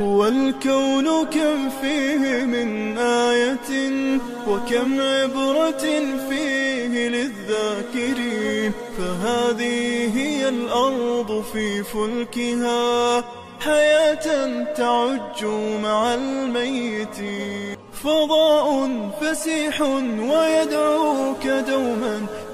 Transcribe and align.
والكون 0.00 1.24
كم 1.24 1.70
فيه 1.82 2.44
من 2.44 2.98
آية 2.98 3.70
وكم 4.48 5.00
عبرة 5.00 5.84
فيه 6.28 7.08
للذاكرين 7.08 8.72
فهذه 8.98 10.18
هي 10.18 10.48
الأرض 10.48 11.44
في 11.52 11.82
فلكها 11.82 13.24
حياة 13.60 14.64
تعج 14.74 15.44
مع 15.82 16.14
الميتين 16.14 17.76
فضاء 18.04 18.88
فسيح 19.20 19.80
ويدعوك 20.20 21.46
دوما 21.46 22.26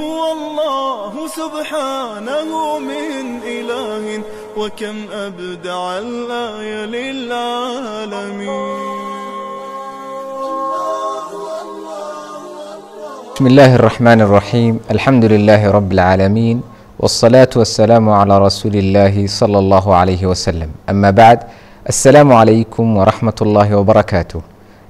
هو 0.00 0.20
الله 0.36 1.12
سبحانه 1.40 2.50
من 2.90 3.24
إله 3.58 4.04
وكم 4.60 4.96
أبدع 5.26 5.82
الآية 6.06 6.80
للعالمين 6.96 8.50
بسم 13.34 13.46
الله 13.52 13.70
الرحمن 13.80 14.20
الرحيم 14.26 14.74
الحمد 14.94 15.24
لله 15.24 15.60
رب 15.70 15.90
العالمين 15.96 16.56
والصلاة 17.00 17.52
والسلام 17.56 18.04
على 18.20 18.34
رسول 18.46 18.74
الله 18.82 19.14
صلى 19.40 19.58
الله 19.58 19.84
عليه 20.00 20.22
وسلم 20.26 20.70
أما 20.92 21.10
بعد 21.10 21.38
السلام 21.88 22.28
عليكم 22.40 22.86
ورحمة 22.96 23.38
الله 23.42 23.68
وبركاته 23.76 24.40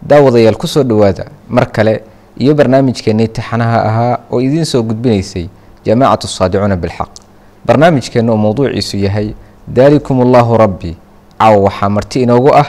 daawadyaal 0.01 0.57
ku 0.57 0.65
soo 0.65 0.81
dhawaada 0.83 1.29
mar 1.57 1.69
kale 1.77 2.01
iyo 2.43 2.55
barnaamijkeennii 2.59 3.29
taxanaha 3.29 3.79
ahaa 3.89 4.15
oo 4.33 4.41
idiin 4.41 4.65
soo 4.65 4.83
gudbinaysay 4.83 5.47
jaamacatu 5.87 6.27
saadicuuna 6.29 6.77
bilxaq. 6.77 7.11
Barnaamijkeenna 7.67 8.33
oo 8.33 8.37
mowduuciisu 8.41 8.97
yahay 8.97 9.35
daalikum 9.77 10.21
allaahu 10.25 10.57
rabbi. 10.57 10.97
Caawa 11.41 11.59
waxaa 11.69 11.89
marti 11.89 12.23
inoogu 12.23 12.51
ah 12.55 12.69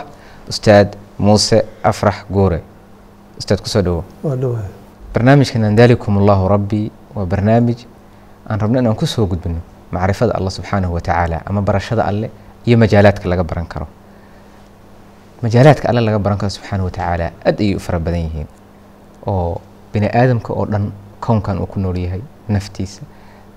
ustaad 0.50 0.96
muuse 1.20 1.58
afrax 1.84 2.16
guure 2.32 2.60
ustaad 3.40 3.60
ku 3.62 3.68
soo 3.70 3.82
dhawahay 3.82 4.70
barnaamijkeenan 5.14 5.76
daalikum 5.76 6.18
allaahu 6.24 6.48
rabbi 6.48 6.92
waa 7.16 7.26
barnaamij 7.26 7.80
aan 8.50 8.60
rabno 8.60 8.80
inaan 8.80 8.96
ku 8.96 9.06
soo 9.06 9.26
gudbino 9.28 9.60
macrifada 9.92 10.32
allah 10.40 10.52
subxaanahu 10.52 10.94
watacaala 10.96 11.42
ama 11.46 11.62
barashada 11.62 12.06
alle 12.08 12.32
iyo 12.66 12.78
majaalaadka 12.78 13.28
laga 13.30 13.44
baran 13.44 13.66
karo. 13.68 13.88
Majaalaadka 15.44 15.90
alle 15.90 16.02
laga 16.02 16.20
baran 16.20 16.38
karo 16.40 16.50
subxaana 16.50 16.84
watacaala 16.88 17.32
aad 17.46 17.60
ayay 17.60 17.76
u 17.76 17.80
fara 17.80 18.00
badan 18.00 18.20
yihiin 18.28 18.48
oo 19.28 19.62
bini 19.94 20.08
aadamka 20.08 20.54
oo 20.54 20.66
dhan 20.66 20.92
kownkan 21.20 21.60
uu 21.60 21.66
ku 21.66 21.80
nool 21.80 21.98
yahay 21.98 22.22
naftiisa. 22.50 23.02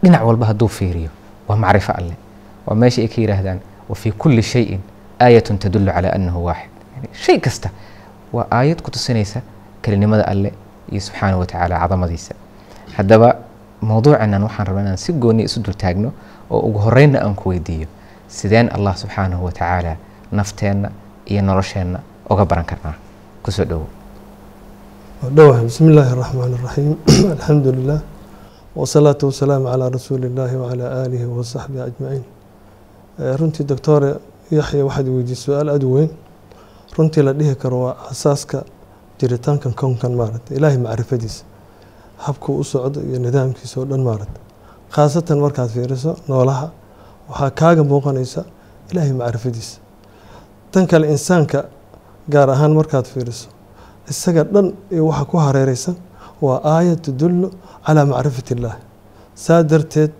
Dhinac 0.02 0.22
walba 0.24 0.46
hadduu 0.46 0.68
fiiriyo 0.68 1.10
waa 1.48 1.56
macrifo 1.56 1.92
alle. 1.92 2.14
Waa 2.66 2.74
meesha 2.76 3.02
ay 3.02 3.08
ka 3.08 3.20
yidhaahdaan 3.20 3.60
wa 3.88 3.94
fii 3.96 4.12
kulli 4.12 4.42
shayin 4.42 4.80
aayatun 5.20 5.58
tadullu 5.58 5.92
calaa 5.92 6.12
annahu 6.14 6.44
waaxid. 6.44 6.70
Shay 7.12 7.38
kasta 7.40 7.70
waa 8.32 8.46
aayad 8.50 8.82
ku 8.82 8.90
tusinaysa 8.90 9.40
kelinimada 9.82 10.24
alle 10.28 10.52
iyo 10.92 11.00
subxaana 11.00 11.36
watacaala 11.36 11.78
cadamadiisa 11.80 12.34
haddaba 12.96 13.34
mowduucanan 13.82 14.42
waxaan 14.42 14.66
rabaa 14.66 14.80
inaan 14.82 14.96
si 14.96 15.12
gooni 15.12 15.42
isu 15.44 15.60
dul 15.64 15.74
taagno 15.74 16.12
oo 16.50 16.58
ugu 16.68 16.78
horeynna 16.78 17.20
aan 17.24 17.34
ku 17.34 17.48
weydiiyo 17.48 17.86
sideen 18.28 18.68
allah 18.74 18.96
subxaanahu 18.96 19.44
watacaala 19.44 19.96
nafteenna 20.32 20.90
iyo 21.26 21.42
nolosheenna 21.42 21.98
uga 22.30 22.44
baran 22.44 22.64
karnaa. 22.64 22.94
Kusoo 23.42 23.64
dhowo 23.64 23.86
dhawahay 25.22 25.64
bismi 25.64 25.90
illaahi 25.92 26.12
araxmaan 26.16 26.52
araxiim 26.58 26.96
alxamdu 27.32 27.70
lilah 27.78 28.00
wasalaatu 28.76 29.26
wasalaamu 29.30 29.66
calaa 29.72 29.90
rasuuli 29.96 30.26
illaahi 30.30 30.56
wacalaa 30.62 30.90
aalihi 31.02 31.24
wasaxbihi 31.38 31.82
ajmaciin. 31.88 32.24
Runtii 33.40 33.64
doctore 33.70 34.10
yaxya 34.58 34.84
waxaad 34.88 35.06
weydiisay 35.14 35.44
su'aal 35.46 35.68
aada 35.74 35.86
u 35.86 35.92
weyn. 35.96 36.10
Runtii 36.96 37.22
la 37.26 37.32
dhihi 37.38 37.54
karo 37.62 37.78
waa 37.84 37.96
asaaska 38.12 38.58
jiritaankan 39.20 39.72
kownkan 39.80 40.12
maaragta 40.20 40.50
ilaahay 40.54 40.78
macrifadiisa 40.86 41.44
habkuu 42.16 42.58
u 42.58 42.64
socdo 42.64 43.00
iyo 43.08 43.18
nidaamkiisa 43.18 43.80
oo 43.80 43.84
dhan 43.90 44.02
maaragta 44.08 44.40
khaasatan 44.94 45.38
markaad 45.44 45.68
fiiriso 45.74 46.16
noolaha 46.28 46.66
waxaa 47.30 47.50
kaaga 47.60 47.82
muuqanaysa 47.90 48.40
ilaahay 48.90 49.12
macrifadiisa. 49.12 49.76
Tan 50.72 50.86
kale 50.90 51.06
insaanka 51.14 51.58
gaar 52.32 52.48
ahaan 52.50 52.72
markaad 52.78 53.06
fiiriso 53.14 53.48
isaga 54.12 54.42
dhan 54.54 54.66
iyo 54.94 55.02
waxa 55.10 55.24
ku 55.30 55.36
hareereysan 55.44 55.96
waa 56.44 56.58
aayad 56.76 56.98
tudullu 57.06 57.46
calaa 57.86 58.06
macrifati 58.12 58.50
illaah 58.56 58.76
saa 59.44 59.62
darteed 59.70 60.12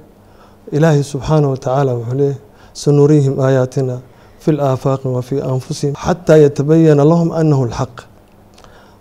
ilaahay 0.77 1.03
subxaanahu 1.13 1.51
watacaala 1.55 1.91
wuxuu 1.99 2.17
leeyahy 2.21 2.39
sanuriihim 2.83 3.35
aayaatina 3.47 3.95
fi 4.43 4.51
laafaaqi 4.59 5.07
wa 5.17 5.23
fii 5.29 5.41
anfusihim 5.53 5.95
xataa 6.05 6.39
yatabayana 6.45 7.03
lahum 7.13 7.29
annahu 7.41 7.63
lxaq 7.73 7.95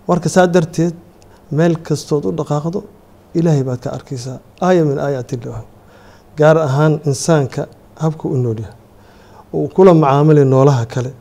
marka 0.10 0.28
saa 0.36 0.48
darteed 0.56 0.94
meel 1.58 1.76
kastood 1.88 2.24
u 2.30 2.32
dhaqaaqdo 2.40 2.80
ilaahay 3.40 3.64
baad 3.70 3.80
ka 3.86 3.90
arkaysaa 3.98 4.38
aaya 4.68 4.82
min 4.90 4.98
aayaati 5.06 5.34
illah 5.40 5.62
gaar 6.40 6.58
ahaan 6.68 6.94
insaanka 7.10 7.62
habku 8.04 8.26
u 8.36 8.38
noolyahay 8.46 8.76
uu 9.58 9.68
kula 9.76 9.92
macaamilay 10.04 10.46
noolaha 10.54 10.84
kale 10.94 11.12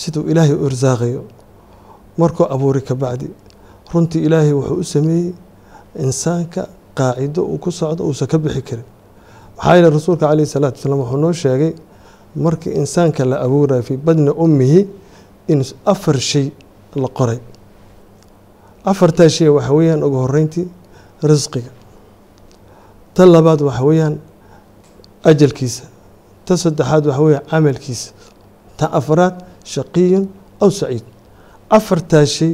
siduu 0.00 0.22
ilaahay 0.30 0.54
u 0.62 0.66
irsaaqayo 0.70 1.20
markuu 2.18 2.46
abuuri 2.54 2.80
ka 2.88 2.94
bacdi 2.94 3.28
runtii 3.92 4.22
ilaahay 4.26 4.52
wuxuu 4.52 4.78
u 4.80 4.84
sameeyey 4.84 5.32
insaanka 6.04 6.62
qaacido 6.98 7.42
uu 7.52 7.58
ku 7.58 7.70
socdo 7.72 8.04
uusan 8.08 8.28
ka 8.28 8.38
bixi 8.38 8.62
karin. 8.62 8.84
Maxaa 9.56 9.74
yeele 9.76 9.90
rasuulka 9.90 10.26
caleyhi 10.28 10.50
salaatu 10.54 10.76
wasalaam 10.78 11.00
wuxuu 11.00 11.18
noo 11.22 11.32
sheegay 11.32 11.72
markii 12.44 12.72
insaanka 12.80 13.24
la 13.24 13.36
abuuraya 13.46 13.82
fii 13.82 13.96
badni 13.96 14.30
ummihi 14.30 14.80
in 15.48 15.60
afar 15.92 16.18
shay 16.20 16.46
la 16.94 17.08
qoray. 17.08 17.38
Afartaa 18.84 19.28
shay 19.28 19.48
waxa 19.48 19.72
weeyaan 19.72 20.02
ugu 20.06 20.16
horeyntii 20.24 20.66
risqiga 21.22 21.70
tan 23.14 23.28
labaad 23.32 23.60
waxa 23.68 23.82
weeyaan 23.88 24.14
ajalkiisa. 25.24 25.84
Tan 26.46 26.56
saddexaad 26.58 27.06
waxa 27.06 27.22
weeyaan 27.22 27.44
camalkiisa. 27.50 28.10
Tan 28.78 28.88
afraad 28.98 29.34
shaqiyun 29.72 30.24
aw 30.62 30.70
saciid 30.70 31.04
afartaa 31.76 32.26
shay 32.34 32.52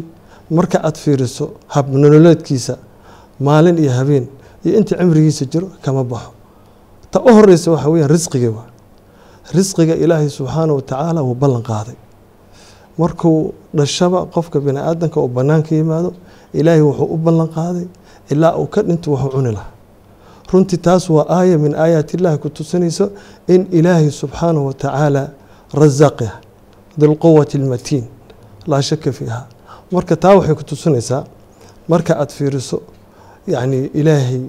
marka 0.57 0.79
aad 0.89 0.97
fiiriso 1.03 1.45
habnololeedkiisa 1.75 2.75
maalin 3.47 3.79
iyo 3.83 3.93
habeen 3.99 4.27
iyo 4.65 4.73
inta 4.79 4.97
cimrigiisa 4.99 5.45
jiro 5.53 5.69
kama 5.85 6.05
baxo. 6.05 6.31
Ta 7.11 7.19
u 7.21 7.31
horeysa 7.37 7.71
waxa 7.75 7.89
weyaan 7.93 8.11
risqiga 8.15 8.51
risqiga 9.57 9.95
ilaahay 10.05 10.29
subxaana 10.39 10.73
wa 10.79 10.83
tacaala 10.83 11.21
wuu 11.27 11.35
ballan 11.43 11.63
qaaday. 11.71 11.97
Markuu 12.99 13.53
dhashaba 13.75 14.27
qofka 14.35 14.61
bini 14.61 14.79
aadanka 14.79 15.21
uu 15.21 15.29
banaanka 15.29 15.75
yimaado 15.75 16.11
ilaahay 16.59 16.83
wuxuu 16.89 17.09
u 17.15 17.17
ballan 17.17 17.49
qaaday 17.57 17.87
ilaa 18.33 18.55
uu 18.61 18.67
ka 18.75 18.83
dhinto 18.83 19.11
wuxuu 19.13 19.31
cuni 19.35 19.53
lahaa. 19.53 19.73
Runtii 20.53 20.77
taas 20.87 21.11
waa 21.11 21.27
aaya 21.39 21.59
min 21.59 21.75
aayaat 21.75 22.15
illahi 22.15 22.39
ku 22.39 22.49
tusinayso 22.51 23.11
in 23.49 23.67
ilaahay 23.79 24.11
subxaanahu 24.11 24.67
wa 24.67 24.75
tacaala 24.75 25.23
rasaaq 25.75 26.21
yahay 26.21 26.43
dilquwati 26.99 27.57
almatiin 27.59 28.05
laa 28.71 28.83
shaka 28.89 29.11
fiiha. 29.19 29.41
Marka 29.93 30.15
taa 30.23 30.35
waxay 30.39 30.55
ku 30.59 30.65
tusinaysaa 30.71 31.23
marka 31.91 32.13
aada 32.21 32.33
fiiriso 32.37 32.79
yacni 33.53 33.79
ilaahay 34.01 34.43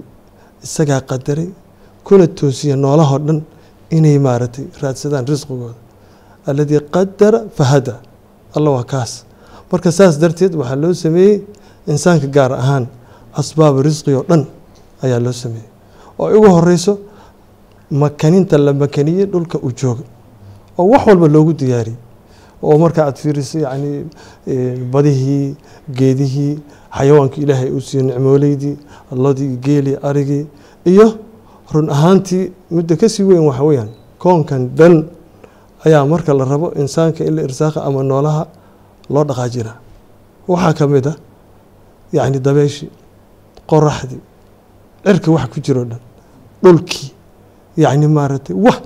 isagaa 0.66 1.00
qadaray 1.10 1.48
kuna 2.06 2.26
toosiya 2.38 2.76
noolahoo 2.82 3.18
dhan 3.26 3.38
inay 3.96 4.18
maaragtay 4.26 4.64
raadsadaan 4.82 5.26
risqigooda. 5.32 5.74
Alladii 6.48 6.80
qadara 6.94 7.40
fahada. 7.56 7.94
Alla 8.56 8.70
waa 8.76 8.84
kaas. 8.92 9.12
Marka 9.70 9.90
saas 9.98 10.14
darteed 10.22 10.52
waxaa 10.60 10.76
loo 10.82 10.92
sameeyey 11.04 11.36
insaanka 11.92 12.26
gaar 12.36 12.52
ahaan 12.62 12.84
asbaab 13.40 13.74
risqi 13.86 14.10
oo 14.18 14.24
dhan 14.30 14.42
ayaa 15.04 15.20
loo 15.24 15.32
sameeyey. 15.42 15.68
Oo 16.18 16.26
ay 16.30 16.34
ugu 16.38 16.48
horeyso 16.56 16.92
makaninta 18.02 18.56
la 18.58 18.72
makaniyey 18.82 19.26
dhulka 19.32 19.58
uu 19.66 19.72
jooga 19.80 20.04
oo 20.78 20.86
wax 20.92 21.02
walba 21.08 21.26
loogu 21.34 21.52
diyaariyey 21.60 21.98
oo 22.62 22.78
marka 22.78 23.00
aad 23.06 23.16
fiiriso 23.22 23.58
yacni 23.58 23.92
badihii 24.92 25.54
geedihii 25.98 26.54
xayawaanka 26.96 27.36
ilaahay 27.44 27.70
uu 27.76 27.80
siiyey 27.80 28.06
nicmooleydii 28.06 28.76
alladii 29.12 29.56
geelii 29.66 29.96
arigii 30.08 30.46
iyo 30.84 31.06
run 31.72 31.88
ahaantii 31.90 32.52
midda 32.70 32.96
ka 32.96 33.08
sii 33.08 33.22
weyn 33.28 33.44
waxa 33.48 33.62
weeyaan 33.68 33.90
koonkan 34.18 34.62
dhan 34.78 34.94
ayaa 35.86 36.06
marka 36.06 36.34
la 36.34 36.44
rabo 36.44 36.72
insaanka 36.82 37.24
in 37.24 37.34
la 37.36 37.42
irsaaqa 37.42 37.82
ama 37.84 38.02
noolaha 38.02 38.46
loo 39.10 39.24
dhaqaajina 39.24 39.72
waxaa 40.48 40.72
ka 40.78 40.86
mid 40.86 41.06
a 41.06 41.14
yacni 42.12 42.38
dabeeshii 42.46 42.90
qoraxdii 43.70 44.20
cirka 45.04 45.30
wax 45.36 45.46
ku 45.54 45.60
jiro 45.60 45.84
dhan 45.90 46.00
dhulkii 46.62 47.08
yacni 47.76 48.06
maaragtay 48.08 48.56
wax 48.66 48.78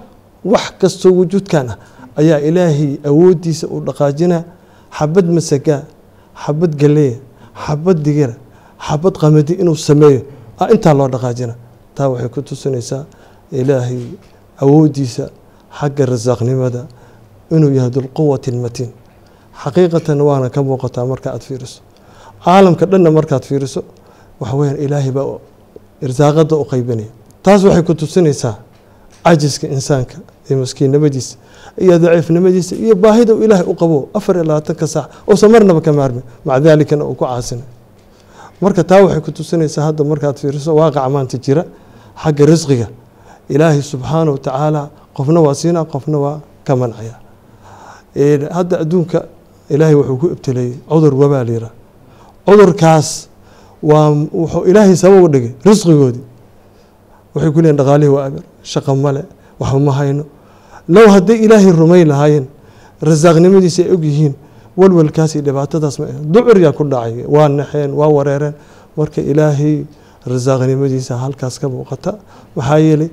wax 0.44 0.64
kastoo 0.80 1.12
wujuudkan 1.18 1.66
ah 1.70 1.76
ayaa 2.20 2.38
ilaahay 2.48 2.90
awooddiisa 3.10 3.66
uu 3.74 3.80
dhaqaajinaa. 3.86 4.42
Xabad 4.98 5.26
masagaa 5.36 5.82
xabad 6.44 6.72
galeya 6.80 7.16
xabad 7.66 7.98
digira 8.06 8.34
xabad 8.86 9.14
qamadi 9.20 9.52
inuu 9.62 9.76
sameeyo 9.88 10.20
ah 10.60 10.68
intaa 10.74 10.94
loo 10.98 11.08
dhaqaajina. 11.14 11.54
Taa 11.94 12.08
waxay 12.12 12.28
ku 12.34 12.40
tusinaysaa 12.42 13.04
ilaahay 13.60 14.00
awooddiisa 14.62 15.24
xagga 15.78 16.04
rasaaqnimada 16.12 16.82
inuu 17.54 17.70
yahay 17.76 17.90
dulquwati 17.94 18.50
lmatiin 18.56 18.90
xaqiiqatan 19.62 20.20
waana 20.28 20.48
ka 20.54 20.60
muuqataa 20.62 21.04
marka 21.10 21.28
aad 21.34 21.42
fiiriso. 21.48 21.80
Caalamka 22.44 22.84
dhanna 22.90 23.10
markaad 23.10 23.44
fiiriso 23.48 23.80
waxa 24.40 24.54
weyaan 24.58 24.78
ilaahay 24.84 25.10
baa 25.16 25.38
irsaaqada 26.04 26.54
u 26.56 26.64
qaybinaya. 26.70 27.10
Taas 27.42 27.60
waxay 27.64 27.82
ku 27.88 27.94
tusinaysaa 27.94 28.54
cajiska 29.24 29.66
insaanka 29.76 30.16
iyo 30.48 30.56
maskiinnimadiisa 30.62 31.36
iyo 31.82 31.94
daciifnimadiisa 31.98 32.72
iyo 32.84 32.94
baahida 32.94 33.32
uu 33.34 33.42
ilaahay 33.46 33.66
u 33.66 33.74
qabo 33.80 33.98
afar 34.18 34.34
iyo 34.36 34.44
labaatanka 34.48 34.86
saac 34.94 35.08
uusan 35.30 35.50
marnaba 35.52 35.80
ka 35.86 35.92
maarmin 35.98 36.22
maca 36.46 36.60
daalikana 36.64 37.04
uu 37.04 37.14
ku 37.14 37.24
caasinay 37.24 37.64
marka 38.62 38.82
taa 38.90 39.00
waxay 39.04 39.20
ku 39.26 39.30
tusinaysaa 39.36 39.84
hadda 39.88 40.02
markaad 40.10 40.36
fiiriso 40.40 40.70
waaqaca 40.78 41.08
maanta 41.14 41.36
jira 41.44 41.62
xagga 42.22 42.44
risqiga. 42.50 42.86
Ilaahay 43.54 43.82
subxaana 43.90 44.30
wa 44.34 44.38
tacaala 44.46 44.82
qofna 45.16 45.40
waa 45.46 45.54
siinaa 45.60 45.84
qofna 45.92 46.18
waa 46.24 46.38
ka 46.66 46.72
mancaya. 46.80 47.14
Hadda 48.56 48.76
adduunka 48.82 49.18
ilaahay 49.74 49.94
wuxuu 49.94 50.16
ku 50.20 50.26
ibtileeyey 50.34 50.74
cudur 50.88 51.14
wabaa 51.20 51.44
layira 51.48 51.70
cudurkaas 52.46 53.08
waa 53.82 54.08
wuxuu 54.32 54.64
ilaahay 54.70 54.96
sabab 55.02 55.22
u 55.24 55.28
dhigay 55.32 55.52
risqigoodii. 55.66 56.24
Waxay 57.34 57.50
ku 57.54 57.60
leeyiin 57.62 57.76
dhaqaalihii 57.80 58.12
waa 58.16 58.24
abir 58.28 58.42
shaqo 58.72 58.92
male 59.04 59.22
waxba 59.60 59.92
hayno 59.98 60.24
low 60.94 61.06
hadday 61.14 61.36
ilaahay 61.46 61.72
rumayn 61.82 62.08
lahaayeen 62.12 62.46
rasaaqnimadiisa 63.08 63.80
ay 63.86 63.90
og 63.94 64.04
yihiin 64.04 64.34
walwalkaas 64.80 65.30
iyo 65.34 65.42
dhibaatadaas 65.48 65.96
ma 66.00 66.06
ducur 66.34 66.56
yaa 66.64 66.72
ku 66.78 66.84
dhacay 66.92 67.24
waa 67.34 67.48
naxeen 67.48 67.90
waa 68.00 68.08
wareereen. 68.16 68.54
Marka 68.98 69.20
ilaahay 69.32 69.74
rasaaqnimadiisa 70.32 71.12
halkaas 71.22 71.54
ka 71.60 71.66
muuqata 71.68 72.12
maxaa 72.56 72.78
yeelay 72.86 73.10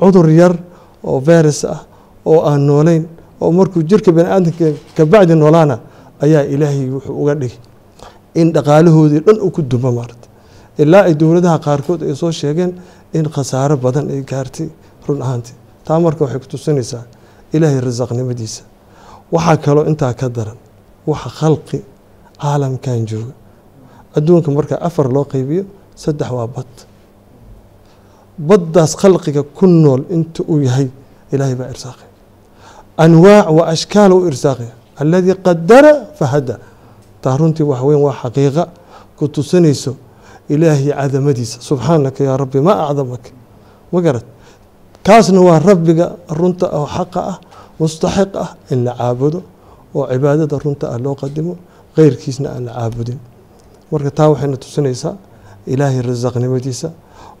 cudur 0.00 0.26
yar 0.40 0.54
oo 1.10 1.18
virus 1.28 1.60
ah 1.64 1.80
oo 2.30 2.40
aan 2.50 2.60
noolayn 2.68 3.02
oo 3.40 3.50
markuu 3.58 3.82
jirka 3.90 4.10
bani 4.16 4.28
aadamka 4.34 4.66
kabacdi 4.96 5.34
noolaana 5.42 5.76
ayaa 6.24 6.42
ilaahay 6.54 6.86
wuxuu 6.94 7.14
uga 7.22 7.34
dhigay 7.40 7.58
in 8.40 8.52
dhaqaalahoodii 8.54 9.20
dhan 9.26 9.38
uu 9.46 9.50
ku 9.56 9.62
dumo 9.62 9.90
maarata 9.98 10.26
ilaa 10.82 11.02
ay 11.08 11.14
dowladaha 11.20 11.58
qaarkood 11.66 12.00
ay 12.08 12.14
soo 12.20 12.30
sheegeen 12.40 12.72
in 13.18 13.24
khasaaro 13.34 13.76
badan 13.84 14.06
ay 14.14 14.20
gaartay 14.30 14.68
run 15.06 15.20
ahaantii 15.24 15.56
taa 15.88 15.98
marka 16.04 16.20
waxay 16.24 16.40
ku 16.44 16.48
tusinaysaa 16.54 17.04
ilaahay 17.54 17.80
rasaaqnimadiisa 17.88 18.62
waxaa 19.34 19.56
kaloo 19.64 19.84
intaa 19.90 20.12
ka 20.20 20.26
daran 20.36 20.58
waxa 21.10 21.28
khalqi 21.40 21.78
caalamkan 22.42 23.00
jooga. 23.10 23.32
Adduunka 24.16 24.48
marka 24.58 24.74
afar 24.88 25.06
loo 25.14 25.24
qeybiyo 25.32 25.62
saddex 26.02 26.30
waa 26.36 26.46
bad. 26.56 26.70
Baddaas 28.48 28.92
khalqiga 29.00 29.42
ku 29.56 29.66
nool 29.66 30.02
inta 30.16 30.42
uu 30.52 30.60
yahay 30.66 30.88
ilaahay 31.32 31.54
baa 31.60 31.68
irsaaqay 31.74 32.08
anwaac 33.04 33.46
wa 33.58 33.62
ashkaal 33.74 34.12
u 34.12 34.26
irsaaqaya 34.30 34.72
alladii 35.02 35.34
qadara 35.46 35.92
fahada 36.18 36.54
taa 37.22 37.36
runtii 37.40 37.66
wax 37.70 37.80
weyn 37.88 38.00
waa 38.06 38.14
xaqiiqa 38.22 38.62
ku 39.18 39.24
tusinayso 39.34 39.92
ilaahay 40.52 40.90
cadamadiisa. 41.00 41.56
Subxaanaka 41.68 42.20
yaa 42.28 42.36
rabbi 42.42 42.60
ma 42.66 42.72
acdamaka? 42.88 43.30
Ma 43.92 43.98
garad 44.04 44.26
kaasna 45.08 45.40
waa 45.48 45.58
rabbiga 45.68 46.06
runta 46.38 46.66
oo 46.78 46.86
xaqa 46.96 47.20
ah 47.32 47.36
mustaxiq 47.80 48.32
ah 48.44 48.50
in 48.72 48.80
la 48.86 48.92
caabudo 49.00 49.40
oo 49.96 50.04
cibaadada 50.12 50.56
runta 50.64 50.84
ah 50.94 50.98
loo 51.04 51.14
qadimo 51.22 51.52
keyrkiisna 51.96 52.48
aan 52.54 52.64
la 52.68 52.72
caabudin. 52.78 53.18
Marka 53.90 54.10
taa 54.18 54.28
waxayna 54.32 54.56
tusinaysaa 54.64 55.14
ilaahay 55.72 56.00
rasaaqnimadiisa 56.10 56.88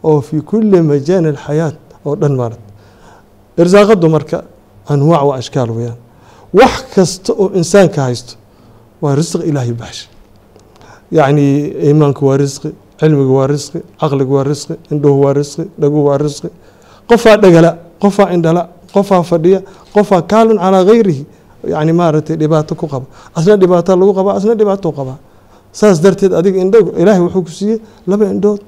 oo 0.08 0.18
fii 0.26 0.40
kulli 0.50 0.78
majaani 0.90 1.28
alxayaat 1.34 1.76
oo 2.06 2.14
dhan 2.20 2.34
maarad 2.40 2.62
irsaaqadu 3.62 4.06
marka 4.16 4.38
anwaac 4.92 5.22
wa 5.28 5.34
ashkaal 5.40 5.70
weyaan 5.78 5.98
wax 6.58 6.74
kasta 6.94 7.30
oo 7.42 7.46
insaanka 7.60 8.00
haysto 8.06 8.32
waa 9.02 9.14
risqi 9.18 9.44
ilaahay 9.50 9.72
baxsha 9.82 10.06
yacni 11.18 11.44
iimaanku 11.88 12.22
waa 12.28 12.36
risqi 12.42 12.68
cilmigu 13.00 13.32
waa 13.38 13.46
risqi 13.54 13.78
caqligu 14.00 14.32
waa 14.36 14.44
risqi 14.50 14.74
indhuhu 14.92 15.18
waa 15.24 15.34
risqi 15.40 15.64
dhaguhu 15.80 16.04
waa 16.08 16.18
risqi 16.24 16.48
qofaa 17.08 17.36
dhagala 17.42 17.70
qofaa 18.02 18.28
indhala 18.34 18.68
qofaa 18.94 19.22
fadhiya 19.22 19.60
qofaa 19.94 20.22
kaalun 20.22 20.58
calaa 20.58 20.84
gayrihi. 20.84 21.26
Yani 21.66 21.92
maaragtay 21.92 22.36
dhibaato 22.36 22.74
ku 22.74 22.86
qaba. 22.86 23.06
Asna 23.34 23.56
dhibaato 23.56 23.96
lagu 23.96 24.14
qaba 24.14 24.30
asna 24.38 24.54
dhibaato 24.54 24.92
qabaa 24.92 25.18
saas 25.72 26.00
darteed 26.00 26.32
adiga 26.32 26.58
indho 26.64 26.78
ilaahay 26.96 27.20
wuxuu 27.20 27.42
ku 27.42 27.50
siiyey 27.50 27.78
laba 28.06 28.24
indhood. 28.30 28.60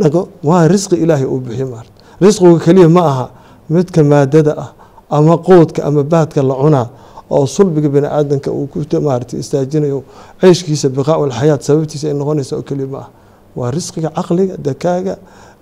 Dhago 0.00 0.28
waa 0.42 0.66
risqi 0.68 0.96
ilaahay 0.96 1.26
uu 1.26 1.38
bixiyo 1.40 1.66
maarata 1.66 1.92
risqiga 2.20 2.58
keliya 2.64 2.88
ma 2.88 3.02
aha 3.10 3.26
midka 3.70 4.02
maadada 4.02 4.52
ah 4.58 4.70
ama 5.10 5.38
quudka 5.38 5.84
ama 5.86 6.02
baadka 6.02 6.42
la 6.42 6.54
cunaa 6.54 6.88
oo 7.30 7.46
sulbiga 7.46 7.88
bani 7.88 8.06
aadamka 8.06 8.50
uu 8.50 8.66
ku 8.66 8.82
maarata 9.00 9.36
istaajinayo. 9.38 10.02
Ceyshkiisa 10.40 10.88
biqaa 10.88 11.22
alxayaat 11.22 11.62
sababtiisa 11.62 12.08
ay 12.10 12.14
noqonaysa 12.14 12.56
oo 12.58 12.62
keliya 12.62 12.86
ma 12.90 12.98
ah 12.98 13.08
waa 13.56 13.70
risqiga 13.70 14.10
caqliga 14.10 14.56
dakaaga 14.58 15.16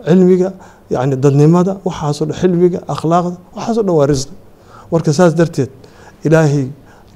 cilmiga 0.08 0.52
yani 0.90 1.16
dadnimada 1.16 1.76
waxaasoo 1.84 2.26
dhan 2.28 2.36
xilmiga 2.40 2.78
akhlaaqda 2.94 3.36
waxaasoo 3.56 3.82
dhan 3.86 3.94
waa 4.00 4.06
risqi 4.12 4.34
marka 4.92 5.12
saas 5.12 5.34
darteed 5.34 5.70
ilaahay 6.24 6.66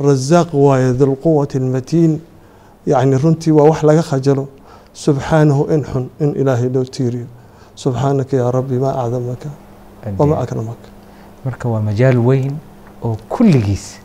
rasaaq 0.09 0.49
waaye 0.55 0.93
dulquwati 1.01 1.59
almatiin 1.59 2.13
yani 2.87 3.19
runtii 3.19 3.53
waa 3.59 3.69
wax 3.71 3.83
laga 3.83 4.03
khajalo. 4.03 4.45
Subxaanahu 5.05 5.63
in 5.75 5.83
xun 5.85 6.05
in 6.21 6.31
ilaahay 6.41 6.69
loo 6.75 6.85
tiiriyo. 6.85 7.27
Subxaanaka 7.75 8.37
yaa 8.37 8.51
rabbi 8.51 8.79
maa 8.85 8.95
acdamaka 9.05 9.49
wamaa 10.19 10.39
akramaka 10.45 10.89
marka 11.45 11.69
waa 11.69 11.81
majaal 11.81 12.19
weyn 12.19 12.53
oo 13.05 13.17
kulligiis 13.29 13.99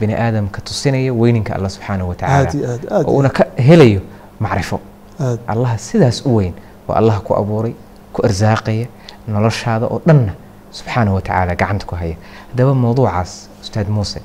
bini 0.00 0.14
aadamka 0.14 0.60
tusinaya 0.60 1.12
weyninka 1.12 1.54
allah 1.56 1.70
subxaanahu 1.70 2.08
watacaala 2.08 3.04
oo 3.06 3.16
una 3.16 3.28
ka 3.28 3.44
helayo 3.56 4.00
macrifo. 4.40 4.80
Aad 5.20 5.38
allaha 5.46 5.78
sidaas 5.78 6.22
u 6.26 6.36
weyn 6.36 6.52
waa 6.88 6.96
allaha 6.96 7.20
ku 7.20 7.34
abuuray 7.34 7.74
ku 8.18 8.22
arsaaqaya 8.28 8.86
noloshaada 9.34 9.86
oo 9.94 9.98
dhanna 10.08 10.32
subxaanahu 10.78 11.14
watacaala 11.18 11.52
gacanta 11.60 11.84
ku 11.90 11.94
haya. 12.00 12.16
Haddaba 12.50 12.72
mowduucaas 12.84 13.30
ustaad 13.62 13.88
muuse 13.96 14.20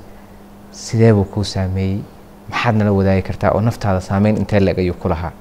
sidee 0.71 1.11
buu 1.13 1.25
kuu 1.33 1.43
saameeyey? 1.53 1.99
Maxaad 2.51 2.75
nala 2.79 2.91
wadaagi 2.99 3.21
kartaa 3.29 3.51
oo 3.55 3.61
naftaada 3.67 4.01
saameyn 4.09 4.35
intee 4.41 4.59
leeg 4.59 4.77
ayuu 4.83 4.95
ku 5.03 5.07
lahaa? 5.13 5.31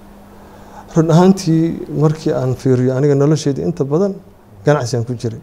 Run 0.96 1.08
ahaantii 1.14 1.62
markii 2.02 2.32
aan 2.40 2.54
fiiriyo 2.60 2.92
aniga 2.96 3.14
nolosheeda 3.14 3.62
inta 3.68 3.84
badan 3.84 4.12
ganacsigaan 4.66 5.04
ku 5.08 5.14
jiray. 5.22 5.40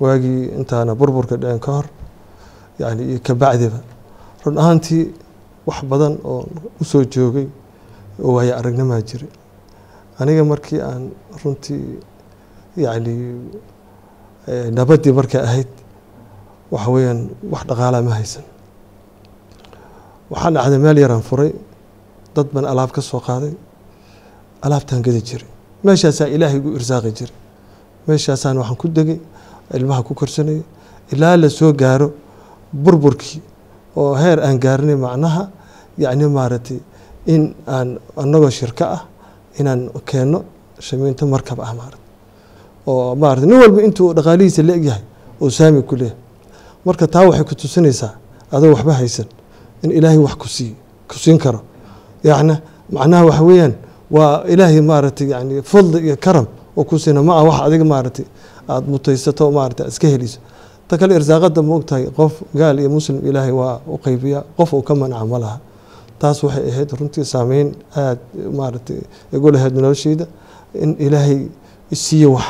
Waagii 0.00 0.40
intaana 0.58 0.94
burburka 0.94 1.36
dhicin 1.36 1.60
ka 1.60 1.72
hor 1.76 1.86
yani 2.78 3.02
iyo 3.10 3.18
kabacdiba 3.26 3.78
run 4.44 4.56
ahaantii 4.62 5.04
wax 5.68 5.78
badan 5.90 6.14
oo 6.24 6.40
u 6.80 6.84
soo 6.84 7.04
joogay 7.04 7.46
oo 8.24 8.32
waayo 8.36 8.52
aragnimaa 8.58 9.00
jiray 9.08 9.28
aniga 10.20 10.44
markii 10.52 10.80
aan 10.88 11.02
runtii 11.42 11.84
yani 12.84 13.14
eh, 14.50 14.66
nabaddii 14.78 15.12
markay 15.18 15.40
ahayd 15.48 15.70
waxa 16.72 16.90
weeyaan 16.94 17.20
wax 17.52 17.62
dhaqaalaa 17.68 18.02
ma 18.08 18.12
haysan. 18.18 18.44
Waxaa 20.30 20.50
dhacday 20.54 20.78
meel 20.84 20.98
yaraan 21.04 21.22
furay 21.28 21.52
dad 22.34 22.46
baan 22.54 22.64
alaab 22.72 22.90
ka 22.96 23.00
soo 23.00 23.20
qaaday 23.28 23.54
alaabtaan 24.64 25.02
gadi 25.06 25.20
jiray. 25.28 25.48
Meeshaasaa 25.84 26.28
ilaahay 26.34 26.60
gu 26.64 26.70
irsaaqi 26.78 27.10
jiray. 27.18 27.36
Meeshaasaan 28.08 28.56
waxaan 28.60 28.76
ku 28.82 28.88
degay 28.88 29.18
ilmaha 29.76 30.02
ku 30.02 30.14
korsanayay 30.14 30.62
ilaa 31.12 31.36
la 31.42 31.48
soo 31.58 31.72
gaaro 31.72 32.08
burburkii 32.84 33.40
oo 33.96 34.14
heer 34.22 34.38
aan 34.46 34.58
gaarnay 34.64 34.96
macnaha 35.04 35.42
yacni 35.98 36.26
maaragtay 36.36 36.78
in 37.34 37.54
aan 37.66 37.88
annagoo 38.22 38.50
shirko 38.58 38.84
ah 38.96 39.02
inaan 39.60 39.80
keenno 40.08 40.38
shamiinto 40.86 41.24
markab 41.26 41.58
ah 41.60 41.72
maarata 41.78 41.98
oo 42.86 43.14
maarata 43.22 43.46
nin 43.46 43.58
walba 43.62 43.80
intuu 43.86 44.08
dhaqaalihiisa 44.16 44.62
la 44.68 44.72
egyahay 44.78 45.02
oo 45.42 45.50
saami 45.50 45.82
ku 45.82 45.94
leeyahay. 45.96 46.18
Marka 46.86 47.06
taa 47.06 47.24
waxay 47.28 47.44
ku 47.48 47.54
tusinaysaa 47.54 48.12
adoo 48.54 48.70
waxba 48.74 48.92
haysan 49.00 49.26
in 49.82 49.90
ilaahay 49.98 50.18
wax 50.26 50.34
ku 50.42 50.48
sii 50.48 50.72
ku 51.08 51.14
siin 51.18 51.38
karo. 51.38 51.60
Yacni 52.24 52.54
macnaha 52.92 53.24
waxa 53.28 53.42
weeyaan 53.48 53.74
waa 54.10 54.44
ilaahay 54.52 54.80
maaragtay 54.80 55.28
yani 55.30 55.62
fadli 55.62 55.98
iyo 56.06 56.16
karam 56.16 56.46
oo 56.76 56.84
ku 56.84 56.98
siina. 56.98 57.22
Ma 57.22 57.32
ah 57.40 57.44
wax 57.48 57.58
adiga 57.66 57.84
maaragtay 57.84 58.24
aada 58.68 58.86
mutaysato 58.92 59.50
maarata 59.50 59.82
aad 59.84 59.90
iska 59.92 60.06
helayso 60.08 60.38
ta 60.88 60.94
kale 60.98 61.14
irsaaqada 61.18 61.62
ma 61.62 61.74
ogtahay 61.74 62.04
qof 62.18 62.32
gaal 62.54 62.78
iyo 62.78 62.90
muslim 62.90 63.18
ilaahay 63.28 63.50
waa 63.60 63.80
u 63.86 63.98
qeybiya 64.04 64.44
qof 64.56 64.72
uu 64.72 64.82
ka 64.82 64.94
manca 64.94 65.24
ma 65.32 65.38
laha 65.38 65.58
taas 66.20 66.38
waxay 66.44 66.64
ahayd 66.70 66.90
runtii 66.98 67.24
saameyn 67.32 67.68
aada 67.96 68.20
maaragtay 68.58 69.00
igu 69.36 69.48
lahayd 69.54 69.74
nolosheyda 69.78 70.26
in 70.82 70.90
ilaahay 71.06 71.40
isiiye 71.94 72.26
wax 72.36 72.46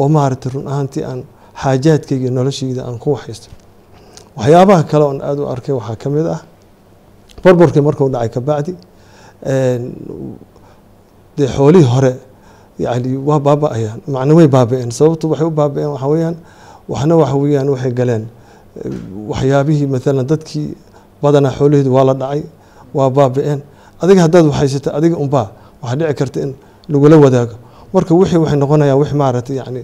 oo 0.00 0.08
maaragtay 0.16 0.50
run 0.54 0.66
ahaantii 0.72 1.04
aan 1.10 1.20
xaajaadkayga 1.62 2.30
noloshayda 2.38 2.80
aan 2.88 2.98
ku 3.02 3.08
waxaysto. 3.16 3.48
Waxyaabaha 4.36 4.82
kale 4.90 5.04
oon 5.04 5.20
aada 5.28 5.40
u 5.42 5.46
arkay 5.54 5.74
waxaa 5.78 5.96
ka 6.02 6.08
mid 6.10 6.26
ah 6.26 6.40
burburkii 7.42 7.80
markuu 7.86 8.08
dhacay 8.12 8.28
kabacdi 8.36 8.72
dee 11.38 11.48
xoolihii 11.56 11.88
hore 11.94 12.12
yani 12.78 13.16
waa 13.28 13.40
baaba-ayaan 13.46 14.00
macna 14.14 14.34
way 14.38 14.48
baaba-een 14.48 14.90
sababtu 14.98 15.24
waxay 15.30 15.46
u 15.46 15.50
baaba-een 15.50 15.90
waxa 15.94 16.08
weeyaan 16.12 16.36
waxna 16.88 17.14
waxa 17.22 17.36
weeyaan 17.42 17.68
waxay 17.74 17.92
galeen. 17.98 18.24
Waxyaabihii 19.30 19.86
maalan 19.94 20.26
dadkii 20.30 20.68
badanaa 21.22 21.52
xoolaheedu 21.58 21.90
waa 21.96 22.04
la 22.04 22.14
dhacay 22.14 22.42
waa 22.96 23.10
baaba-een 23.16 23.60
adiga 24.02 24.20
haddaad 24.26 24.44
waxhaysata 24.50 24.88
adiga 24.98 25.16
unbaa 25.24 25.46
waxaa 25.82 25.96
dhici 26.00 26.14
karta 26.20 26.38
in 26.44 26.50
lagula 26.92 27.16
wadaago. 27.24 27.54
Marka 27.92 28.12
wixii 28.18 28.38
waxay 28.42 28.58
noqonayaan 28.62 28.98
wix 29.02 29.10
maaragtay 29.20 29.56
yani 29.60 29.82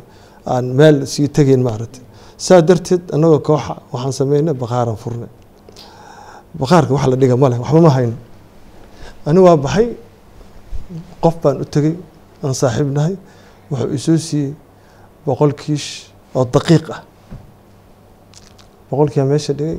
aan 0.53 0.65
meel 0.79 0.97
sii 1.13 1.29
tegeyn 1.37 1.63
maaragtay. 1.67 2.03
Saa 2.45 2.61
darteed 2.69 3.03
annagoo 3.15 3.41
kooxa 3.49 3.75
waxaan 3.93 4.13
sameynay 4.19 4.55
bakaaran 4.63 4.97
furnay. 5.03 5.31
Bakaarka 6.61 6.93
wax 6.95 7.07
la 7.11 7.17
dhiga 7.21 7.37
ma 7.43 7.49
leh 7.51 7.59
waxba 7.63 7.81
ma 7.87 7.91
hayno 7.97 8.17
ani 9.27 9.39
waa 9.47 9.57
baxay 9.65 9.87
qof 11.23 11.35
baan 11.43 11.57
u 11.63 11.65
tegey 11.75 11.95
aan 12.45 12.55
saaxiib 12.61 12.89
nahay 12.97 13.15
wuxuu 13.71 13.95
isoo 13.99 14.17
siiyey 14.27 14.51
boqol 15.27 15.53
kiish 15.61 15.89
oo 16.35 16.45
daqiiq 16.55 16.87
ah. 16.97 17.01
Boqolkiiaa 18.91 19.25
meesha 19.31 19.53
dhigay 19.59 19.79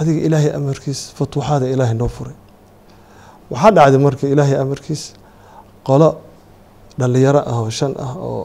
adiga 0.00 0.20
ilaahay 0.26 0.50
amarkiis 0.58 1.00
futuuxaada 1.18 1.66
ilaahay 1.74 1.94
noo 2.00 2.08
furay. 2.16 2.36
Waxaa 3.50 3.70
dhacday 3.76 3.98
marka 4.06 4.24
ilaahay 4.34 4.56
amarkiis 4.64 5.02
qolo 5.88 6.08
dhalinyaro 7.00 7.40
ah 7.52 7.56
oo 7.62 7.70
shan 7.78 7.92
ah 8.06 8.12
oo 8.28 8.42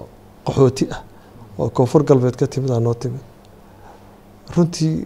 qaxooti 0.47 0.85
ah 0.95 1.01
oo 1.59 1.67
koonfur 1.77 2.01
galbeed 2.09 2.35
ka 2.41 2.45
timid 2.53 2.71
aa 2.75 2.79
noo 2.85 2.93
timid. 3.01 3.23
Runtii 4.55 5.05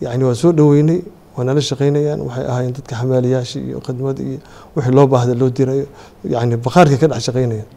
yani 0.00 0.24
waa 0.24 0.34
soo 0.34 0.52
dhoweynay 0.58 1.00
waa 1.36 1.44
nala 1.44 1.60
shaqeynayaan 1.68 2.20
waxay 2.26 2.44
ahaayeen 2.50 2.72
dadka 2.76 2.94
xamaaliyaasha 3.00 3.58
iyo 3.68 3.78
khidmad 3.86 4.18
iyo 4.28 4.38
wixii 4.76 4.94
loo 4.96 5.06
baahda 5.12 5.34
loo 5.40 5.50
dirayo 5.56 5.86
yani 6.34 6.56
bakaarkay 6.64 6.98
ka 7.02 7.06
dhex 7.10 7.22
shaqeynayaan 7.28 7.68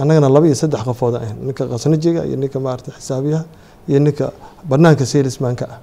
annagana 0.00 0.28
laba 0.34 0.46
iyo 0.48 0.54
saddex 0.62 0.82
qofooda 0.88 1.18
ahayn 1.22 1.36
ninka 1.46 1.62
qasnajiga 1.72 2.20
iyo 2.28 2.36
ninka 2.42 2.58
maarata 2.64 2.90
xisaabiyaha 2.98 3.44
iyo 3.90 3.98
ninka 4.06 4.26
banaanka 4.70 5.04
sailismanka 5.12 5.64
ah 5.74 5.78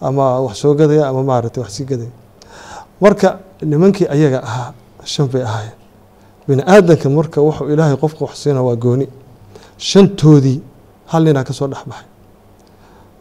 ama 0.00 0.40
wax 0.40 0.56
soo 0.62 0.74
gadaya 0.74 1.08
ama 1.08 1.22
maarata 1.22 1.60
wax 1.60 1.70
sii 1.76 1.84
gadaya. 1.84 2.10
Marka 3.00 3.38
nimankii 3.62 4.06
ayaga 4.10 4.42
ahaa 4.42 4.72
shan 5.04 5.26
bay 5.28 5.42
ahaayeen. 5.42 5.76
Bini 6.48 6.62
aadanka 6.66 7.08
marka 7.10 7.40
wuxuu 7.40 7.68
ilaahay 7.72 7.96
qofka 7.96 8.24
wax 8.24 8.34
siina 8.42 8.62
waa 8.62 8.76
gooni. 8.76 9.08
Shantoodii 9.78 10.60
hal 11.06 11.22
ninaa 11.24 11.44
ka 11.44 11.52
soo 11.52 11.66
dhex 11.68 11.82
baxay 11.86 12.06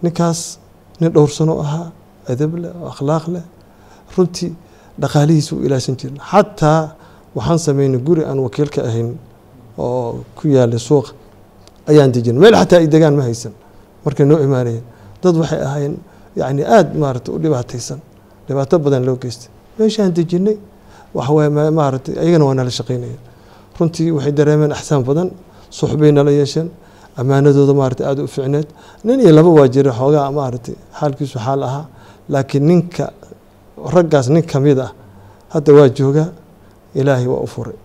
ninkaas 0.03 0.59
nin 0.99 1.11
dhowrsano 1.13 1.59
ahaa 1.61 1.91
adab 2.29 2.55
leh 2.61 2.71
akhlaaq 2.91 3.25
leh. 3.33 3.43
Runtii 4.17 4.51
dhaqaalihiisa 5.01 5.55
u 5.55 5.59
ilaahsan 5.65 5.95
jirin 5.99 6.17
xataa 6.31 6.95
waxaan 7.35 7.59
sameynay 7.59 7.99
guri 8.07 8.23
aan 8.25 8.39
wakiilka 8.39 8.81
ahayn 8.89 9.17
oo 9.77 10.23
ku 10.35 10.47
yaalay 10.47 10.79
suuqa 10.79 11.11
ayaan 11.89 12.11
dejin. 12.11 12.35
Meel 12.39 12.55
xataa 12.55 12.79
ay 12.79 12.87
degaan 12.87 13.15
ma 13.15 13.23
haysan. 13.23 13.53
Markay 14.05 14.25
noo 14.25 14.39
imaanayeen 14.39 14.83
dad 15.23 15.35
waxay 15.41 15.61
ahaayeen 15.61 15.95
yani 16.39 16.61
aada 16.75 16.91
maarata 17.01 17.29
u 17.31 17.37
dhibaato 18.47 18.75
badan 18.85 19.03
loo 19.07 19.17
geystay. 19.23 19.49
Meeshaan 19.79 20.11
dejinay 20.17 20.57
waxaway 21.17 21.49
maaragtay 21.79 22.13
ayagana 22.21 22.45
waa 22.47 22.53
nala 22.59 22.71
shaqeynayeen 22.79 23.19
runtii 23.79 24.11
waxay 24.15 24.31
dareemeen 24.39 24.71
axsaan 24.77 25.03
badan 25.09 25.29
suxbay 25.77 26.11
nala 26.17 26.31
yeesheen 26.39 26.67
ammaanadooda 27.19 27.73
maarata 27.81 28.03
aada 28.09 28.21
u 28.23 28.27
ficneed. 28.35 28.67
Nin 29.05 29.19
iyo 29.23 29.31
laba 29.37 29.49
waa 29.57 29.67
jira 29.73 29.91
xoogaa 29.99 30.31
maaragtay 30.39 30.75
xaalkiisu 30.99 31.37
xaal 31.45 31.61
ahaa 31.67 31.85
laakiin 32.33 32.63
ninka 32.69 33.05
raggaas 33.95 34.27
nin 34.33 34.43
ka 34.51 34.57
mid 34.65 34.79
ah 34.79 34.91
hadda 35.53 35.71
waa 35.77 35.89
joogaa 35.97 36.29
ilaahay 36.99 37.27
waa 37.33 37.41
u 37.45 37.47
furay. 37.53 37.77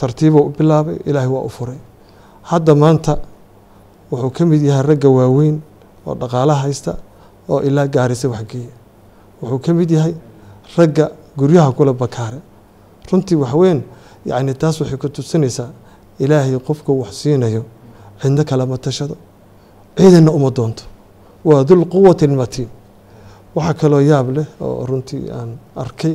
Tartiibuu 0.00 0.42
u 0.46 0.50
bilaabay 0.58 0.96
ilaahay 1.08 1.28
waa 1.36 1.44
u 1.44 1.48
furay. 1.48 1.78
Hadda 2.50 2.74
maanta 2.74 3.12
wuxuu 4.10 4.30
ka 4.36 4.42
mid 4.46 4.62
yahay 4.62 4.82
ragga 4.90 5.08
waaweyn 5.18 5.56
oo 6.06 6.14
dhaqaala 6.20 6.54
haysta 6.62 6.92
oo 7.52 7.60
ilaa 7.68 7.86
gaarisa 7.94 8.28
waxgeeya 8.34 8.72
wuxuu 9.42 9.58
ka 9.64 9.70
mid 9.78 9.90
yahay 9.90 10.14
ragga 10.76 11.10
guryaha 11.38 11.72
kula 11.72 11.92
bakaare. 11.92 12.38
Runtii 13.10 13.36
waxweyn 13.42 13.80
yani 14.26 14.54
taas 14.54 14.80
waxay 14.80 14.98
ku 14.98 15.08
tusinaysaa 15.08 15.70
ilaahay 16.18 16.58
qofka 16.68 16.92
wax 16.92 17.12
siinayo 17.22 17.62
cidno 18.20 18.44
kalama 18.44 18.76
tashado. 18.78 19.16
Ciidanna 19.96 20.30
uma 20.30 20.50
doonto. 20.50 20.84
Waa 21.44 21.64
dulquwati 21.64 22.26
lmatiin 22.26 22.68
waxaa 23.54 23.74
kaloo 23.80 24.00
yaab 24.00 24.28
leh 24.36 24.46
oo 24.60 24.86
runtii 24.86 25.30
aan 25.38 25.50
arkay 25.76 26.14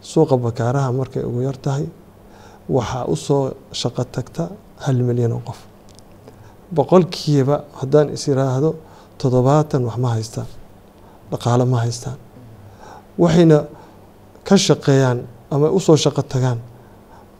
suuqa 0.00 0.36
bakaaraha 0.36 0.92
markay 0.92 1.22
ugu 1.28 1.40
yar 1.42 1.56
tahay 1.64 1.86
waxaa 2.68 3.04
u 3.12 3.16
soo 3.16 3.52
shaqo 3.80 4.04
tagta 4.14 4.48
hal 4.84 4.96
milyan 5.08 5.32
oo 5.32 5.42
qof. 5.48 5.58
Boqolkiiba 6.74 7.56
haddaan 7.80 8.08
is 8.14 8.24
iraahdo 8.28 8.70
toddobaatan 9.20 9.82
wax 9.88 9.96
ma 10.04 10.08
haystaan 10.14 10.46
dhaqaalo 11.30 11.64
ma 11.72 11.78
haystaan. 11.84 12.16
Waxayna 13.22 13.58
ka 14.48 14.56
shaqeeyaan 14.66 15.18
ama 15.50 15.66
u 15.70 15.78
soo 15.86 15.96
shaqo 16.04 16.22
tagaan 16.32 16.58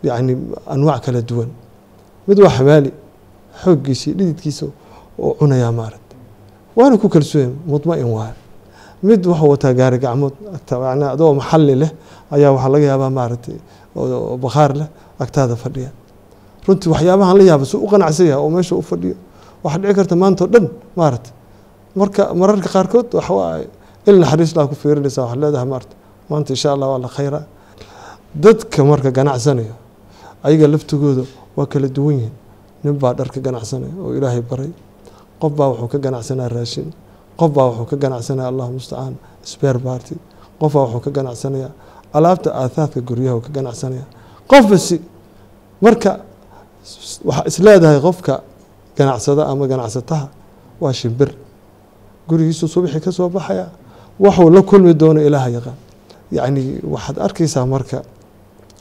yacni 0.02 0.33
anwaac 0.75 1.02
kala 1.04 1.21
duwan. 1.28 1.50
Mid 2.26 2.38
waa 2.45 2.50
xamaali 2.57 2.90
xooggiisa 3.62 4.04
iyo 4.11 4.14
dhididkiisa 4.19 4.66
oo 5.25 5.31
cunayaa 5.38 5.73
maaragta 5.78 6.14
waana 6.76 6.97
ku 7.02 7.09
kalsooya 7.09 7.49
mudma-in 7.71 8.09
waay 8.16 8.35
mid 9.02 9.21
wuxuu 9.26 9.49
wataa 9.52 9.73
gaari 9.78 9.99
gacmood 10.04 10.35
adoo 11.14 11.35
maxalli 11.38 11.75
leh 11.83 11.90
ayaa 12.35 12.50
waxaa 12.54 12.69
laga 12.75 12.87
yaabaa 12.90 13.11
maaragtay 13.19 13.57
bakhaar 14.45 14.71
leh 14.81 14.88
agtaada 15.23 15.57
fadhiya. 15.62 15.90
Runtii 16.66 16.88
waxyaabahan 16.95 17.37
la 17.38 17.45
yaaba 17.50 17.64
suu 17.71 17.78
u 17.85 17.88
qanacsan 17.93 18.26
yahay 18.31 18.43
oo 18.45 18.50
meesha 18.54 18.75
u 18.76 18.83
fadhiyo. 18.90 19.14
Waxaa 19.64 19.78
dhici 19.83 19.95
karta 19.99 20.14
maanta 20.23 20.45
o 20.45 20.47
dhan 20.52 20.66
maaragta 20.99 21.31
marka 22.00 22.22
mararka 22.40 22.68
qaarkood 22.74 23.08
waxawaa 23.18 23.60
il 24.08 24.16
naxariis 24.22 24.52
laa 24.56 24.66
ku 24.70 24.74
fiirinaysa 24.82 25.20
waxaad 25.22 25.40
leedahay 25.42 25.66
maarata 25.72 25.94
maanta 26.30 26.50
insha 26.54 26.68
allah 26.74 26.88
waa 26.92 26.98
la 27.04 27.08
khayra. 27.16 27.40
Dadka 28.44 28.80
marka 28.90 29.10
ganacsanaya 29.18 29.74
ayaga 30.46 30.66
laftigooda 30.72 31.24
waa 31.56 31.66
kala 31.72 31.88
duwan 31.96 32.14
yihiin. 32.18 32.34
Nin 32.84 32.94
baa 33.02 33.14
dharka 33.18 33.38
ganacsanaya 33.46 33.92
oo 34.02 34.10
ilaahay 34.18 34.42
baray. 34.50 34.70
Qof 35.40 35.52
baa 35.58 35.68
wuxuu 35.70 35.88
ka 35.92 35.98
ganacsanaya 35.98 36.48
raashin. 36.56 36.88
Qof 37.38 37.50
baa 37.56 37.66
wuxuu 37.70 37.86
ka 37.90 37.96
ganacsanaya 37.96 38.48
allah 38.52 38.66
mustacaan 38.74 39.14
sbeer 39.50 39.78
barty 39.78 40.14
qof 40.60 40.72
baa 40.74 40.84
wuxuu 40.86 41.00
ka 41.06 41.10
ganacsanaya 41.18 41.68
alaabta 42.16 42.50
aathaadka 42.62 43.00
guryaha 43.08 43.40
ka 43.46 43.50
ganacsanaya 43.56 44.04
qofba 44.50 44.76
si 44.86 44.96
marka 45.84 46.12
waxaa 47.28 47.44
is 47.50 47.58
leedahay 47.66 48.00
qofka 48.06 48.34
ganacsada 48.98 49.42
ama 49.52 49.64
ganacsataha 49.72 50.26
waa 50.82 50.92
shimbir 51.00 51.30
gurigiisu 52.28 52.69
subixii 52.69 53.00
ka 53.00 53.11
soo 53.12 53.28
baxaya 53.28 53.66
waxuu 54.21 54.50
la 54.50 54.62
kulmi 54.62 54.95
doono 54.95 55.21
ilaaha 55.21 55.49
yaqaan. 55.57 55.76
Yacni 56.33 56.62
waxaad 56.95 57.16
arkaysaa 57.26 57.66
marka 57.66 57.99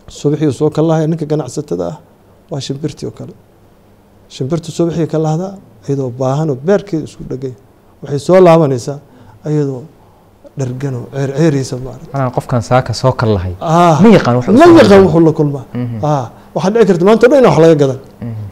subixii 0.07 0.51
soo 0.59 0.69
kalahaya 0.69 1.07
ninka 1.07 1.25
ganacsatada 1.25 1.85
ah 1.91 1.97
waa 2.51 2.59
shimbirtii 2.65 3.05
oo 3.07 3.11
kale. 3.11 3.33
Shimbirta 4.29 4.69
subixii 4.71 5.07
ka 5.07 5.17
lahdaa 5.25 5.53
iyadoo 5.87 6.09
baahanoo 6.19 6.55
beerkeeda 6.67 7.03
isku 7.09 7.23
dhegay. 7.29 7.53
Waxay 8.01 8.19
soo 8.19 8.39
laabanaysaa 8.45 8.97
iyadoo 9.49 9.81
dharganoo 10.59 11.05
ceerceeraysa 11.13 11.75
maarata 11.85 12.29
qofkan 12.35 12.61
saaka 12.61 12.93
soo 12.93 13.11
kal 13.19 13.29
lahay 13.35 13.53
Ah, 13.61 13.97
ma 14.01 14.07
yaqaan 14.81 15.01
wuxuu 15.05 15.19
la 15.27 15.31
kulmaa 15.39 15.65
Mhm. 15.73 15.97
Ah, 16.05 16.25
waxaa 16.55 16.71
dhici 16.73 16.85
karta 16.89 17.05
maanta 17.07 17.27
dhan 17.31 17.39
in 17.43 17.45
wax 17.49 17.57
laga 17.63 17.75
gadan. 17.81 17.99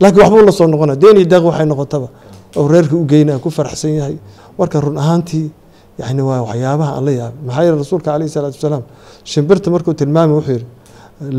Laakiin 0.01 0.21
waxbuu 0.23 0.45
la 0.47 0.51
soo 0.51 0.67
noqona 0.67 0.95
deen 1.01 1.17
iyo 1.17 1.25
daaq 1.31 1.43
waxay 1.49 1.65
noqotaba. 1.71 2.07
Oo 2.57 2.67
reerka 2.67 2.95
u 2.95 3.05
geynaya 3.05 3.39
ku 3.39 3.49
faraxsan 3.49 3.91
yahay 3.99 4.15
marka 4.59 4.77
run 4.85 4.97
ahaantii 5.03 5.47
yani 6.01 6.21
waa 6.29 6.41
waxyaabaha 6.47 6.91
aan 6.97 7.03
la 7.07 7.11
yaabay 7.19 7.41
maxaa 7.47 7.63
yeele 7.65 7.77
rasuulka 7.83 8.07
calayhi 8.11 8.31
salaatu 8.35 8.55
wasalaam 8.59 8.83
shimbirta 9.31 9.67
markuu 9.73 9.93
tilmaamay 9.99 10.35
wuxuu 10.39 10.53
yidhi 10.57 10.67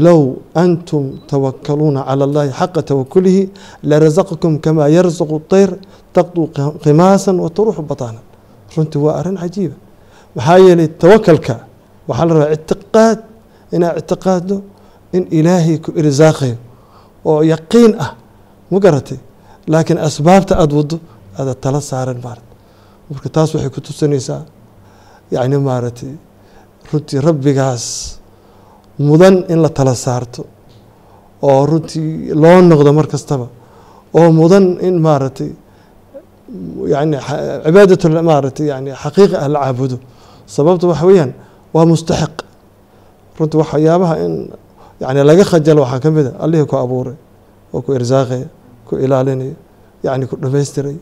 low 0.07 0.23
antum 0.62 1.04
tawakkaluuna 1.31 2.00
cala 2.09 2.23
allahi 2.28 2.50
xaqa 2.61 2.81
tawakulihi 2.90 3.42
larazaqakum 3.90 4.52
kamaa 4.64 4.88
yarzaqu 4.97 5.37
طayr 5.52 5.71
taqdu 6.16 6.40
qimaasan 6.85 7.37
wa 7.45 7.49
taruuxu 7.57 7.83
bataanan. 7.90 8.23
Runtii 8.76 9.00
waa 9.04 9.14
arrin 9.21 9.37
cajiiba. 9.42 9.76
Maxaa 10.37 10.59
yeelay 10.66 10.88
tawakalka 11.02 11.54
waxaa 12.09 12.26
la 12.28 12.33
rabaa 12.35 12.52
ictiqaad 12.57 13.19
inaa 13.76 13.92
ictiqaaddo 14.00 14.57
in 15.16 15.23
ilaahay 15.38 15.76
ku 15.85 15.90
irsaaqayo 16.00 16.57
oo 17.31 17.40
yaqiin 17.52 17.92
ah 18.04 18.11
ma 18.71 18.78
garatay? 18.85 19.19
Laakiin 19.73 19.99
asbaabta 20.09 20.52
aada 20.62 20.75
waddo 20.78 20.97
aada 21.38 21.52
tala 21.62 21.81
saaran 21.90 22.19
maarata 22.25 22.52
marka 23.12 23.28
taas 23.37 23.49
waxay 23.54 23.71
ku 23.75 23.81
tusinaysaa 23.87 24.42
yacni 25.35 25.57
maaragtay 25.69 26.12
runtii 26.90 27.21
rabbigaas 27.28 27.85
mudan 29.09 29.35
in 29.52 29.59
la 29.64 29.69
tala 29.76 29.95
saarto 30.04 30.42
oo 31.49 31.61
runtii 31.71 32.35
loo 32.42 32.59
noqdo 32.71 32.90
mar 32.99 33.07
kastaba 33.12 33.47
oo 34.19 34.28
mudan 34.40 34.64
in 34.87 34.97
maaragtay 35.07 35.50
yani 36.95 37.16
cibaadat 37.64 38.02
maaragtay 38.31 38.66
yani 38.73 38.90
xaqiiqi 39.02 39.37
ah 39.45 39.49
la 39.54 39.59
caabudo. 39.64 39.97
Sababta 40.54 40.85
waxa 40.90 41.04
weeyaan 41.09 41.33
waa 41.75 41.85
mustaxiq. 41.92 42.35
Runtii 43.38 43.59
waxyaabaha 43.62 44.14
in 44.25 44.35
yani 45.02 45.21
laga 45.28 45.45
khajalo 45.50 45.81
waxaa 45.85 46.00
ka 46.04 46.09
mid 46.16 46.26
a 46.26 46.33
allihii 46.45 46.66
ku 46.71 46.76
abuuray 46.85 47.16
oo 47.75 47.81
ku 47.85 47.90
irsaaqaya 47.99 48.47
ku 48.87 48.92
ilaalinaya 49.04 49.54
yani 50.07 50.25
ku 50.31 50.35
dhamaystiray 50.42 50.97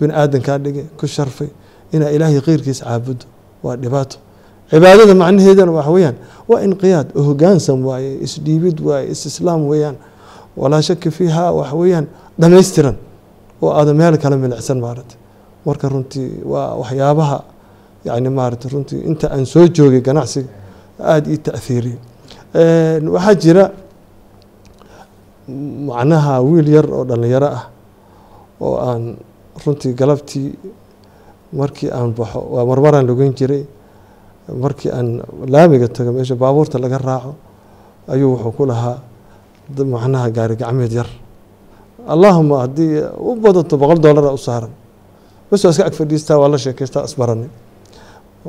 bini 0.00 0.12
aadankaa 0.20 0.58
dhigay 0.64 0.84
ku 0.98 1.06
sharfay 1.06 1.48
inaa 1.94 2.10
ilaahay 2.16 2.40
keyrkiisa 2.46 2.84
caabudo 2.84 3.24
waa 3.64 3.76
dhibaato. 3.82 4.16
Cibaadada 4.70 5.14
macnaheedana 5.22 5.72
waxa 5.78 5.90
weeyaan 5.96 6.16
waa 6.50 6.60
inqiyaad 6.66 7.08
hogaansan 7.28 7.78
waaye 7.88 8.10
isdhiibid 8.26 8.78
waaye 8.88 9.06
isislaam 9.14 9.60
weeyaan 9.70 9.96
walaa 10.60 10.82
shaki 10.88 11.10
fiiha 11.16 11.44
waxa 11.58 11.74
weeyaan 11.80 12.06
dhamaystiran 12.40 12.96
oo 13.62 13.70
aada 13.78 13.92
meel 14.00 14.16
kala 14.22 14.36
milicsan 14.36 14.78
maaragtay. 14.84 15.18
Marka 15.66 15.88
runtii 15.92 16.30
waa 16.52 16.74
waxyaabaha 16.80 17.38
yani 18.08 18.28
maaragtay 18.38 18.70
runtii 18.74 19.00
inta 19.10 19.26
aan 19.34 19.46
soo 19.52 19.64
joogay 19.76 20.00
ganacsiga 20.08 20.48
aada 21.12 21.26
ii 21.34 21.38
ta'hiiriyey 21.46 21.98
waxaa 23.14 23.34
jira 23.42 23.64
macnaha 25.88 26.34
wiil 26.42 26.68
yar 26.76 26.86
oo 26.96 27.04
dhalinyaro 27.10 27.46
ah 27.58 27.64
oo 28.60 28.76
aan 28.88 29.02
runtii 29.64 29.92
galabtii 30.00 30.48
markii 31.52 31.90
aan 31.90 32.10
baxo 32.18 32.40
waa 32.54 32.64
marmaraan 32.70 33.06
logeyn 33.06 33.32
jiray 33.38 33.62
markii 34.64 34.90
aan 34.98 35.08
laamiga 35.52 35.88
tago 35.88 36.12
meesha 36.12 36.34
baabuurta 36.42 36.78
laga 36.78 36.98
raaco 36.98 37.34
ayuu 38.12 38.30
wuxuu 38.34 38.52
ku 38.56 38.64
lahaa 38.66 38.98
macnaha 39.94 40.30
gaari 40.30 40.56
gacmeed 40.56 40.92
yar. 40.92 41.08
Allahuma 42.06 42.60
haddii 42.62 43.02
u 43.18 43.34
badato 43.34 43.76
boqol 43.76 43.98
doolara 43.98 44.30
u 44.32 44.38
saaran. 44.38 44.70
Bas 45.50 45.64
waa 45.64 45.70
iska 45.70 45.84
ag 45.86 45.94
fadhiistaa 45.94 46.38
waa 46.38 46.48
la 46.48 46.58
sheekaystaa 46.58 47.02
asbaranay 47.02 47.48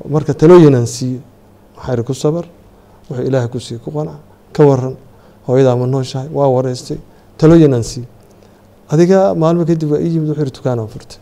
marka 0.09 0.33
talooyinaan 0.33 0.85
siiye 0.87 1.19
waxaa 1.77 2.03
ku 2.03 2.13
sabar 2.13 2.45
wuxuu 3.09 3.25
ilaahay 3.27 3.49
ku 3.49 3.59
siiye 3.59 3.79
ku 3.83 3.89
qanac 3.91 4.19
ka 4.53 4.61
waran 4.69 4.95
hooyadaa 5.47 5.75
ma 5.75 5.85
nooshahay 5.87 6.29
waa 6.37 6.47
wareystay 6.55 6.97
talooyinaan 7.37 7.83
siiye 7.83 8.07
adiga 8.93 9.19
maalmo 9.41 9.63
kadib 9.69 9.91
waa 9.91 9.99
ii 10.05 10.11
yimid 10.13 10.29
wuxuu 10.29 10.43
yihi 10.43 10.55
dukaanaan 10.57 10.87
furtay. 10.93 11.19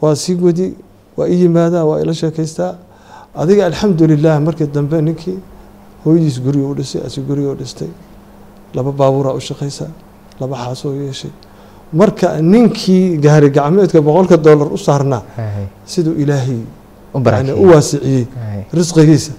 Waa 0.00 0.14
sii 0.22 0.34
wadi 0.46 0.66
waa 1.16 1.28
ii 1.28 1.40
yimaadaa 1.42 1.84
waa 1.90 2.00
ila 2.02 2.14
sheekaystaa 2.14 2.74
adiga 3.42 3.66
alxamdulilah 3.66 4.40
markii 4.46 4.66
dambe 4.76 5.00
ninkii 5.02 5.38
hooyadiis 6.04 6.40
guriga 6.44 6.66
u 6.72 6.74
dhisay 6.74 7.00
asi 7.06 7.20
guriga 7.20 7.50
u 7.50 7.54
dhistay 7.60 7.88
laba 8.74 8.92
baabuuraa 8.92 9.34
u 9.34 9.40
shaqaysaa 9.40 9.90
laba 10.40 10.56
xaasoo 10.64 10.94
yeeshay. 10.94 11.30
Marka 11.92 12.40
ninkii 12.52 13.18
gaari 13.24 13.50
gacmeedka 13.50 14.00
boqolka 14.06 14.36
doolar 14.36 14.68
u 14.72 14.78
saarnaa 14.78 15.22
siduu 15.92 16.14
ilaahay 16.22 16.60
u 17.62 17.64
waasiciyey 17.72 18.24
risqigiisa. 18.72 19.32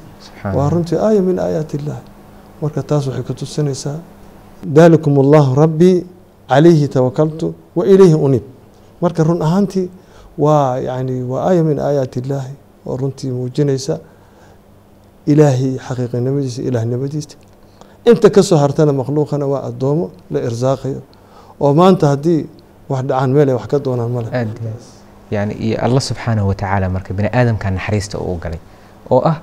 Waa 0.58 0.70
runtii 0.70 0.98
aaya 1.08 1.22
min 1.22 1.40
aayaati 1.40 1.78
illahi 1.78 2.02
marka 2.62 2.84
taas 2.90 3.08
waxay 3.08 3.24
ku 3.24 3.34
tusinaysaa 3.34 3.98
dalikum 4.78 5.14
allahu 5.24 5.56
rabbii 5.64 5.98
calayhi 6.50 6.88
tawakaltu 6.88 7.54
wa 7.76 7.84
ilayhi 7.86 8.14
unib. 8.28 8.44
Marka 9.02 9.24
run 9.24 9.42
ahaantii 9.42 9.88
waa 10.38 10.78
yani 10.80 11.24
waa 11.32 11.44
aaya 11.50 11.64
min 11.64 11.80
aayaati 11.80 12.20
illaahi 12.20 12.54
oo 12.88 12.98
runtii 12.98 13.32
muujinaysa 13.38 13.96
ilaahay 15.32 15.78
xaqiiqinimadiisa 15.88 16.62
ilaahnimadiisa 16.70 17.36
inta 18.10 18.30
ka 18.36 18.42
soo 18.44 18.58
hartana 18.64 18.92
makhluuqana 19.00 19.46
waa 19.52 19.62
addoomo 19.70 20.06
la 20.34 20.40
irsaaqayo 20.48 21.00
oo 21.64 21.72
maanta 21.80 22.06
haddii 22.12 22.42
wax 22.90 23.02
dhacaan 23.10 23.30
meel 23.36 23.50
wax 23.58 23.66
ka 23.72 23.78
doonaan 23.86 24.12
male 24.16 24.28
yani 25.36 25.54
iyo 25.66 25.78
allah 25.86 26.02
subxaanahu 26.10 26.48
watacaala 26.52 26.90
marka 26.96 27.14
bini 27.14 27.30
aadamka 27.40 27.72
naxariista 27.72 28.18
uu 28.20 28.38
galay 28.44 28.60
oo 29.14 29.22
ah 29.32 29.38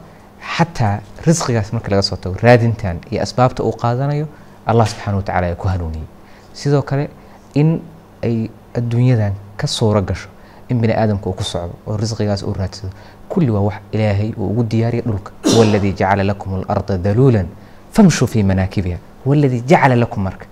xataa 0.57 0.95
risqigaas 1.27 1.69
marka 1.73 1.89
laga 1.93 2.03
soo 2.03 2.17
tago 2.17 2.37
raadintan 2.43 2.97
iyo 3.11 3.23
asbaabta 3.27 3.61
uu 3.65 3.73
qaadanayo 3.83 4.27
allah 4.67 4.87
subxaana 4.93 5.17
watacaala 5.23 5.55
ku 5.63 5.67
hanuuniyey 5.73 6.07
sidoo 6.53 6.83
kale 6.83 7.09
in 7.55 7.81
ay 8.23 8.51
adduunyadan 8.75 9.35
ka 9.57 9.67
suuro 9.67 10.03
gasho 10.03 10.29
in 10.69 10.81
bini 10.81 10.93
aadamka 10.95 11.27
uu 11.31 11.33
ku 11.35 11.45
socdo 11.45 11.75
oo 11.87 11.97
risqigaas 11.97 12.43
uu 12.43 12.55
raadsado. 12.55 12.93
Kulli 13.29 13.51
waa 13.51 13.61
wax 13.61 13.75
ilaahay 13.93 14.33
uu 14.39 14.47
ugu 14.51 14.63
diyaariya 14.63 15.03
dhulka. 15.03 15.33
Huwa 15.53 15.65
aladii 15.67 15.93
jacala 15.93 16.25
lakum 16.25 16.55
alarda 16.55 16.99
daluulan 16.99 17.47
famshuu 17.93 18.27
fii 18.27 18.43
manaakibiha. 18.43 18.99
Huwa 19.25 19.37
aladii 19.37 19.61
jacala 19.67 19.97
lakum 19.97 20.23
marka. 20.23 20.47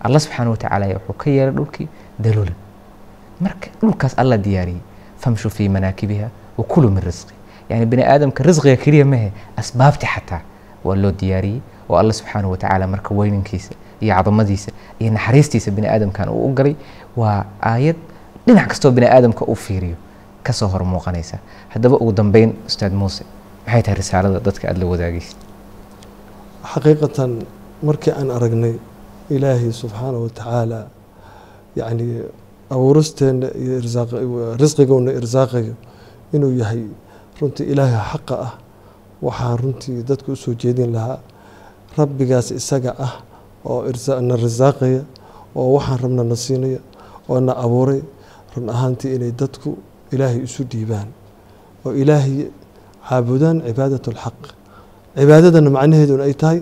Allah 0.00 0.20
subxaana 0.20 0.50
watacaala 0.50 0.86
wuxuu 0.86 1.12
ka 1.18 1.30
yeelay 1.30 1.54
dhulkii 1.54 1.88
daluulan. 2.18 2.54
Marka 3.40 3.68
dhulkaas 3.80 4.14
alla 4.18 4.38
diyaariyey. 4.38 4.80
Famshuu 5.18 5.50
fii 5.50 5.68
manaakibiha 5.68 6.28
wa 6.58 6.90
min 6.90 7.02
risqi. 7.02 7.34
Yani 7.68 7.86
bini 7.86 8.02
aadamka 8.02 8.44
risqiga 8.44 8.76
keliya 8.76 9.04
mahe 9.04 9.32
asbaabti 9.56 10.06
xataa 10.06 10.40
waa 10.84 10.96
loo 10.96 11.12
diyaariyey. 11.12 11.60
Oo 11.88 11.96
alla 11.96 12.12
subxaana 12.12 12.48
watacaala 12.48 12.86
marka 12.86 13.14
weyninkiisa 13.14 13.74
iyo 14.04 14.14
cadamadiisa 14.18 14.70
iyo 15.00 15.10
naxariistiisa 15.16 15.70
bini 15.76 15.88
aadamkan 15.94 16.28
uu 16.28 16.46
u 16.48 16.54
galay 16.58 16.74
waa 17.20 17.38
aayad 17.72 17.96
dhinac 18.46 18.66
kastoo 18.72 18.90
bini 18.96 19.06
aadamka 19.16 19.42
u 19.52 19.54
fiiriyo 19.64 19.96
ka 20.46 20.52
soo 20.58 20.68
hor 20.72 20.82
muuqanaysa 20.92 21.36
haddaba 21.74 21.96
ugu 22.02 22.12
dambeyn 22.20 22.50
ustaad 22.68 22.92
muuse 23.00 23.22
maxay 23.66 23.82
tahay 23.82 23.96
risaalada 24.02 24.40
dadka 24.46 24.64
aada 24.68 24.80
la 24.82 24.86
wadaagaysa 24.92 25.34
xaqiiqatan 26.72 27.30
markii 27.86 28.12
aan 28.20 28.28
aragnay 28.36 28.74
ilaahay 29.34 29.72
subxaana 29.80 30.18
watacaala 30.24 30.80
yani 31.80 32.06
abuuristeena 32.74 33.48
iyo 33.62 33.74
risqigoona 34.62 35.10
irsaaqayo 35.20 35.74
inuu 36.34 36.52
yahay 36.62 36.82
runtii 37.40 37.66
ilaahay 37.72 38.00
xaqa 38.12 38.34
ah 38.46 38.52
waxaan 39.26 39.56
runtii 39.62 39.98
dadka 40.10 40.28
u 40.32 40.36
soo 40.44 40.54
jeedin 40.62 40.90
lahaa 40.96 41.18
rabbigaas 41.98 42.48
isaga 42.60 42.92
ah 43.06 43.12
oo 43.70 43.80
na 44.28 44.34
risaaqaya 44.44 45.02
oo 45.60 45.68
waxaan 45.76 45.98
rabna 46.04 46.22
na 46.30 46.36
siinaya 46.44 46.80
oo 47.30 47.38
na 47.46 47.52
abuuray 47.64 48.00
run 48.56 48.66
ahaantii 48.74 49.10
inay 49.16 49.32
dadku 49.40 49.70
ilaahay 50.14 50.40
isu 50.46 50.62
dhiibaan 50.72 51.08
oo 51.84 51.92
ilaahay 52.02 52.36
caabudaan 53.08 53.56
cibaadat 53.66 54.04
lxaq 54.14 54.38
cibaadadana 55.18 55.70
macnaheeduna 55.76 56.22
ay 56.28 56.34
tahay 56.42 56.60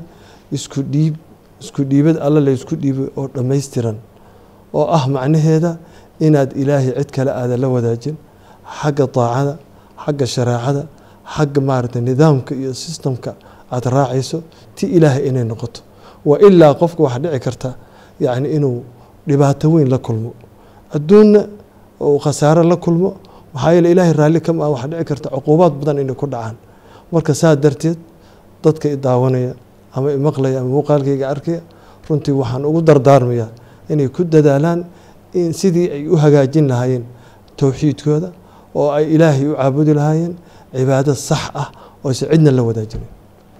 isku 0.57 0.81
dhiib 0.93 1.15
isku 1.62 1.81
dhiibad 1.91 2.17
alla 2.27 2.41
la 2.47 2.51
ysku 2.59 2.75
dhiibay 2.83 3.09
oo 3.19 3.27
dhammaystiran. 3.35 3.97
Oo 4.79 4.87
ah 4.97 5.05
macnaheeda 5.17 5.71
inaad 6.27 6.51
ilaahay 6.62 6.93
cid 6.99 7.11
kale 7.17 7.31
aadan 7.41 7.59
la 7.65 7.69
wadaajin 7.75 8.17
xagga 8.81 9.05
daacada 9.17 9.55
xagga 10.05 10.27
shareecada 10.35 10.83
xagga 11.35 11.61
maaragtay 11.69 12.03
nidaamka 12.09 12.53
iyo 12.61 12.73
sistamka 12.83 13.31
aada 13.75 13.88
raacayso 13.97 14.38
ti 14.77 14.85
ilaahay 14.97 15.23
inay 15.29 15.45
noqoto 15.51 15.81
wa 16.29 16.37
ilaa 16.47 16.75
qofka 16.81 17.01
waxaa 17.07 17.19
dhici 17.25 17.41
karta 17.47 17.71
yacni 18.25 18.49
inuu 18.57 18.79
dhibaato 19.29 19.67
weyn 19.75 19.89
la 19.95 19.99
kulmo. 19.99 20.31
Adduunna 20.97 21.41
uu 22.01 22.19
khasaaro 22.25 22.63
la 22.63 22.77
kulmo 22.85 23.09
maxaa 23.55 23.73
yeele 23.75 23.89
ilaahay 23.93 24.13
raalli 24.21 24.41
kama 24.47 24.65
ah 24.67 24.71
waxaa 24.75 24.89
dhici 24.93 25.05
karta 25.11 25.29
cuquubaad 25.35 25.73
badan 25.81 25.99
inay 26.03 26.15
ku 26.21 26.27
dhacaan. 26.27 26.57
Marka 27.13 27.35
saa 27.35 27.55
darteed 27.57 27.99
dadka 28.65 28.87
i 28.89 28.97
daawanaya 28.97 29.53
ama 29.97 30.09
imaqlaya 30.19 30.59
ama 30.61 30.69
muuqaalkayga 30.75 31.27
arkaya 31.35 31.61
runtii 32.09 32.35
waxaan 32.41 32.65
ugu 32.71 32.81
dardaarmayaa 32.89 33.51
inay 33.93 34.09
ku 34.09 34.23
dadaalaan 34.25 34.81
in 35.41 35.53
sidii 35.61 35.89
ay 35.97 36.03
u 36.09 36.17
hagaajin 36.23 36.67
lahaayeen 36.71 37.05
towxiidkooda 37.57 38.29
oo 38.75 38.89
ay 38.97 39.05
ilaahay 39.15 39.47
u 39.53 39.55
caabudi 39.61 39.93
lahaayeen 39.99 40.35
cibaado 40.75 41.15
sax 41.29 41.43
ah 41.63 41.69
ooyse 42.05 42.25
cidna 42.31 42.51
la 42.57 42.63
wadaajinin 42.69 43.09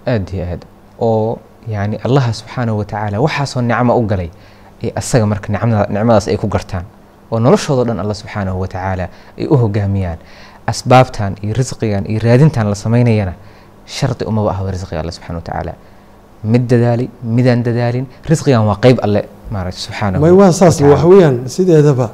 aada 0.07 0.31
iyo 0.33 0.45
aad. 0.51 0.61
Oo 0.99 1.37
yani 1.67 1.97
allaha 2.05 2.33
subxaanahu 2.33 2.77
watacaala 2.81 3.19
waxaasoo 3.25 3.61
nicmo 3.61 3.97
u 3.99 4.03
galay 4.11 4.29
ee 4.83 4.91
asaga 4.95 5.25
marka 5.25 5.47
nicmada 5.53 5.87
nicmadaas 5.89 6.27
ay 6.27 6.37
ku 6.37 6.47
gartaan. 6.47 6.85
Oo 7.31 7.39
noloshoodao 7.39 7.85
dhan 7.85 7.99
alla 7.99 8.13
subxaanahu 8.13 8.59
watacaala 8.63 9.05
ay 9.39 9.47
u 9.47 9.55
hogaamiyaan. 9.57 10.17
Asbaabtan 10.67 11.35
iyo 11.43 11.53
risqigan 11.53 12.05
iyo 12.11 12.19
raadintan 12.23 12.69
la 12.69 12.75
samaynayana 12.75 13.33
shardi 13.85 14.25
umaba 14.25 14.51
ahba 14.51 14.71
risqiga 14.71 14.99
alle 15.01 15.11
subxana 15.11 15.37
watacaala 15.39 15.73
mid 16.43 16.67
dadaali 16.71 17.09
midaan 17.23 17.63
dadaalin 17.63 18.05
risqigan 18.31 18.63
waa 18.69 18.77
qeyb 18.85 18.97
alle 19.05 19.21
maaragta 19.51 19.79
subxaanahu 19.79 20.37
waa 20.39 20.51
saas 20.51 20.81
wax 20.81 21.03
weeyaan 21.03 21.49
sideedaba 21.55 22.07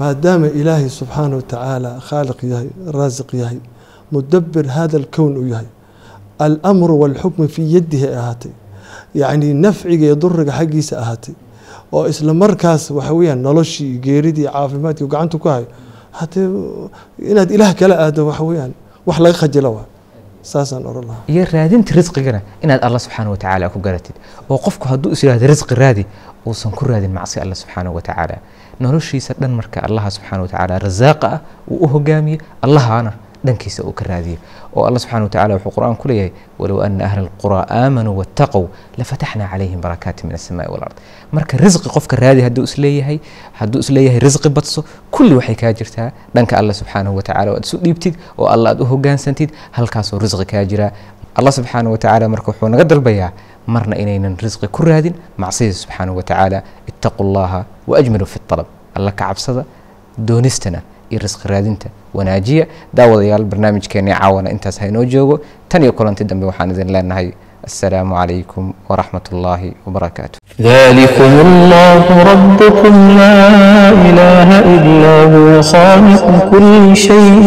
maadaama 0.00 0.46
ilaahay 0.60 0.88
subxaana 0.88 1.36
watacaala 1.40 1.90
khaaliq 2.08 2.40
yahay 2.52 2.68
raasiq 2.98 3.30
yahay 3.42 3.58
mudabir 4.12 4.66
hada 4.76 4.98
alkown 5.02 5.32
uu 5.40 5.46
yahay 5.52 5.68
almru 6.40 6.94
walxukmu 7.02 7.48
fii 7.48 7.74
yadihi 7.74 8.06
ay 8.08 8.16
ahaatay. 8.22 8.52
Yacni 9.14 9.54
nafciga 9.54 10.04
iyo 10.06 10.14
duriga 10.22 10.52
xaggiisa 10.58 10.94
ahaatay. 11.02 11.34
Oo 11.92 12.06
isla 12.08 12.34
markaas 12.34 12.90
waxa 12.90 13.12
weeyaan 13.18 13.42
noloshii 13.42 13.98
geeridii 14.04 14.46
caafimaadkii 14.52 15.06
gacanta 15.12 15.38
ku 15.38 15.48
hayo. 15.48 15.66
Hatee 16.18 16.46
inaad 17.30 17.50
ilaah 17.50 17.74
kala 17.74 17.94
aado 18.04 18.26
waxa 18.26 18.44
weeyaan 18.44 18.72
wax 19.06 19.18
laga 19.18 19.36
khajilo 19.40 19.70
waa. 19.76 19.86
Saasaan 20.42 20.86
oran 20.86 21.04
lahaa. 21.08 21.22
Iyo 21.28 21.44
raadinta 21.52 21.94
risqigana 21.94 22.40
inaad 22.62 22.80
alla 22.86 22.98
subxaana 22.98 23.30
watacaala 23.30 23.68
ku 23.68 23.78
garatid. 23.78 24.16
Oo 24.48 24.58
qofku 24.58 24.88
hadduu 24.88 25.12
is 25.12 25.22
yidhahdo 25.24 25.46
risqi 25.46 25.74
raadi 25.74 26.06
uusan 26.46 26.72
ku 26.72 26.84
raadin 26.88 27.12
macsi 27.12 27.40
alla 27.40 27.54
subxaana 27.54 27.90
watacaala 27.92 28.36
noloshiisa 28.80 29.34
dhan 29.40 29.52
marka 29.60 29.80
allaha 29.88 30.10
subxaana 30.10 30.42
watacaala 30.42 30.78
rasaaqa 30.78 31.26
ah 31.34 31.40
uu 31.68 31.84
u 31.84 31.88
hogaamiyo 31.94 32.38
allahana 32.62 33.12
dhankiisa 33.44 33.82
uu 33.84 33.92
ka 33.92 34.04
raadiyo 34.08 34.38
oo 34.76 34.84
alla 34.88 34.98
subxaana 35.02 35.24
watacaala 35.26 35.54
wuxuu 35.56 35.72
qur'aan 35.76 35.96
ku 36.02 36.06
leeyahay 36.10 36.32
walow 36.60 36.78
ana 36.86 37.04
ahla 37.08 37.20
alquraa 37.26 37.64
aamanuu 37.82 38.14
wattaqow 38.20 38.64
lafataxnaa 39.00 39.48
calayhim 39.52 39.80
barakaati 39.86 40.26
min 40.26 40.34
asamaai 40.40 40.68
walard 40.74 40.94
marka 41.38 41.56
risqi 41.64 41.88
qofka 41.96 42.16
raadi 42.24 42.40
hadduu 42.46 42.64
is 42.70 42.74
leeyahay 42.84 43.18
hadduu 43.60 43.80
is 43.84 43.90
leeyahay 43.96 44.20
risqi 44.26 44.48
badso 44.58 44.80
kulli 45.10 45.34
waxay 45.38 45.56
kaa 45.62 45.72
jirtaa. 45.80 46.08
Dhanka 46.34 46.54
alla 46.60 46.72
subxaanahu 46.80 47.16
watacaala 47.20 47.50
aad 47.56 47.64
isu 47.68 47.76
dhiibtid 47.84 48.14
oo 48.38 48.46
alla 48.54 48.70
aad 48.72 48.80
u 48.82 48.86
hogaansantid 48.92 49.50
halkaasoo 49.78 50.18
risqi 50.24 50.46
kaa 50.52 50.64
jiraa 50.72 50.90
allah 51.38 51.52
subxaana 51.58 51.88
watacaala 51.94 52.28
marka 52.34 52.48
wuxuu 52.52 52.68
naga 52.74 52.84
dalbayaa 52.92 53.30
marna 53.74 53.94
inaynan 54.02 54.36
risqi 54.44 54.66
ku 54.76 54.82
raadin 54.88 55.14
macsida 55.42 55.74
subxaanahu 55.82 56.16
watacaala 56.20 56.58
ittaqu 56.90 57.22
llaha 57.34 57.60
waajmilu 57.90 58.26
fi 58.32 58.38
alab 58.54 58.66
alla 58.98 59.10
ka 59.18 59.24
cabsada 59.28 59.62
doonistana 60.28 60.80
iyo 61.10 61.18
risqi 61.26 61.48
raadinta 61.52 61.88
wanaajiya. 62.14 62.66
Daawadayaal 62.94 63.44
barnaamijkeennii 63.44 64.14
caawana 64.20 64.50
intaas 64.50 64.80
haynoo 64.80 65.04
joogo. 65.04 65.40
Tan 65.68 65.82
iyo 65.82 65.92
kulanti 65.92 66.24
dambe 66.24 66.46
waxaan 66.46 66.70
idin 66.70 66.92
leenahay 66.92 67.30
السلام 67.60 68.08
عليكم 68.14 68.72
ورحمة 68.88 69.26
الله 69.32 69.60
وبركاته 69.86 70.38
ذلكم 70.60 71.32
الله 71.46 72.04
ربكم 72.32 72.94
لا 73.20 73.38
إله 74.08 74.48
إلا 74.74 75.16
هو 75.34 75.62
خالق 75.72 76.24
كل 76.50 76.96
شيء 76.96 77.44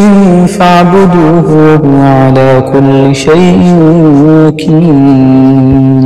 فاعبدوه 0.55 1.47
وهو 1.65 1.95
على 2.21 2.49
كل 2.73 3.15
شيء 3.15 3.61
وكيل 4.25 6.05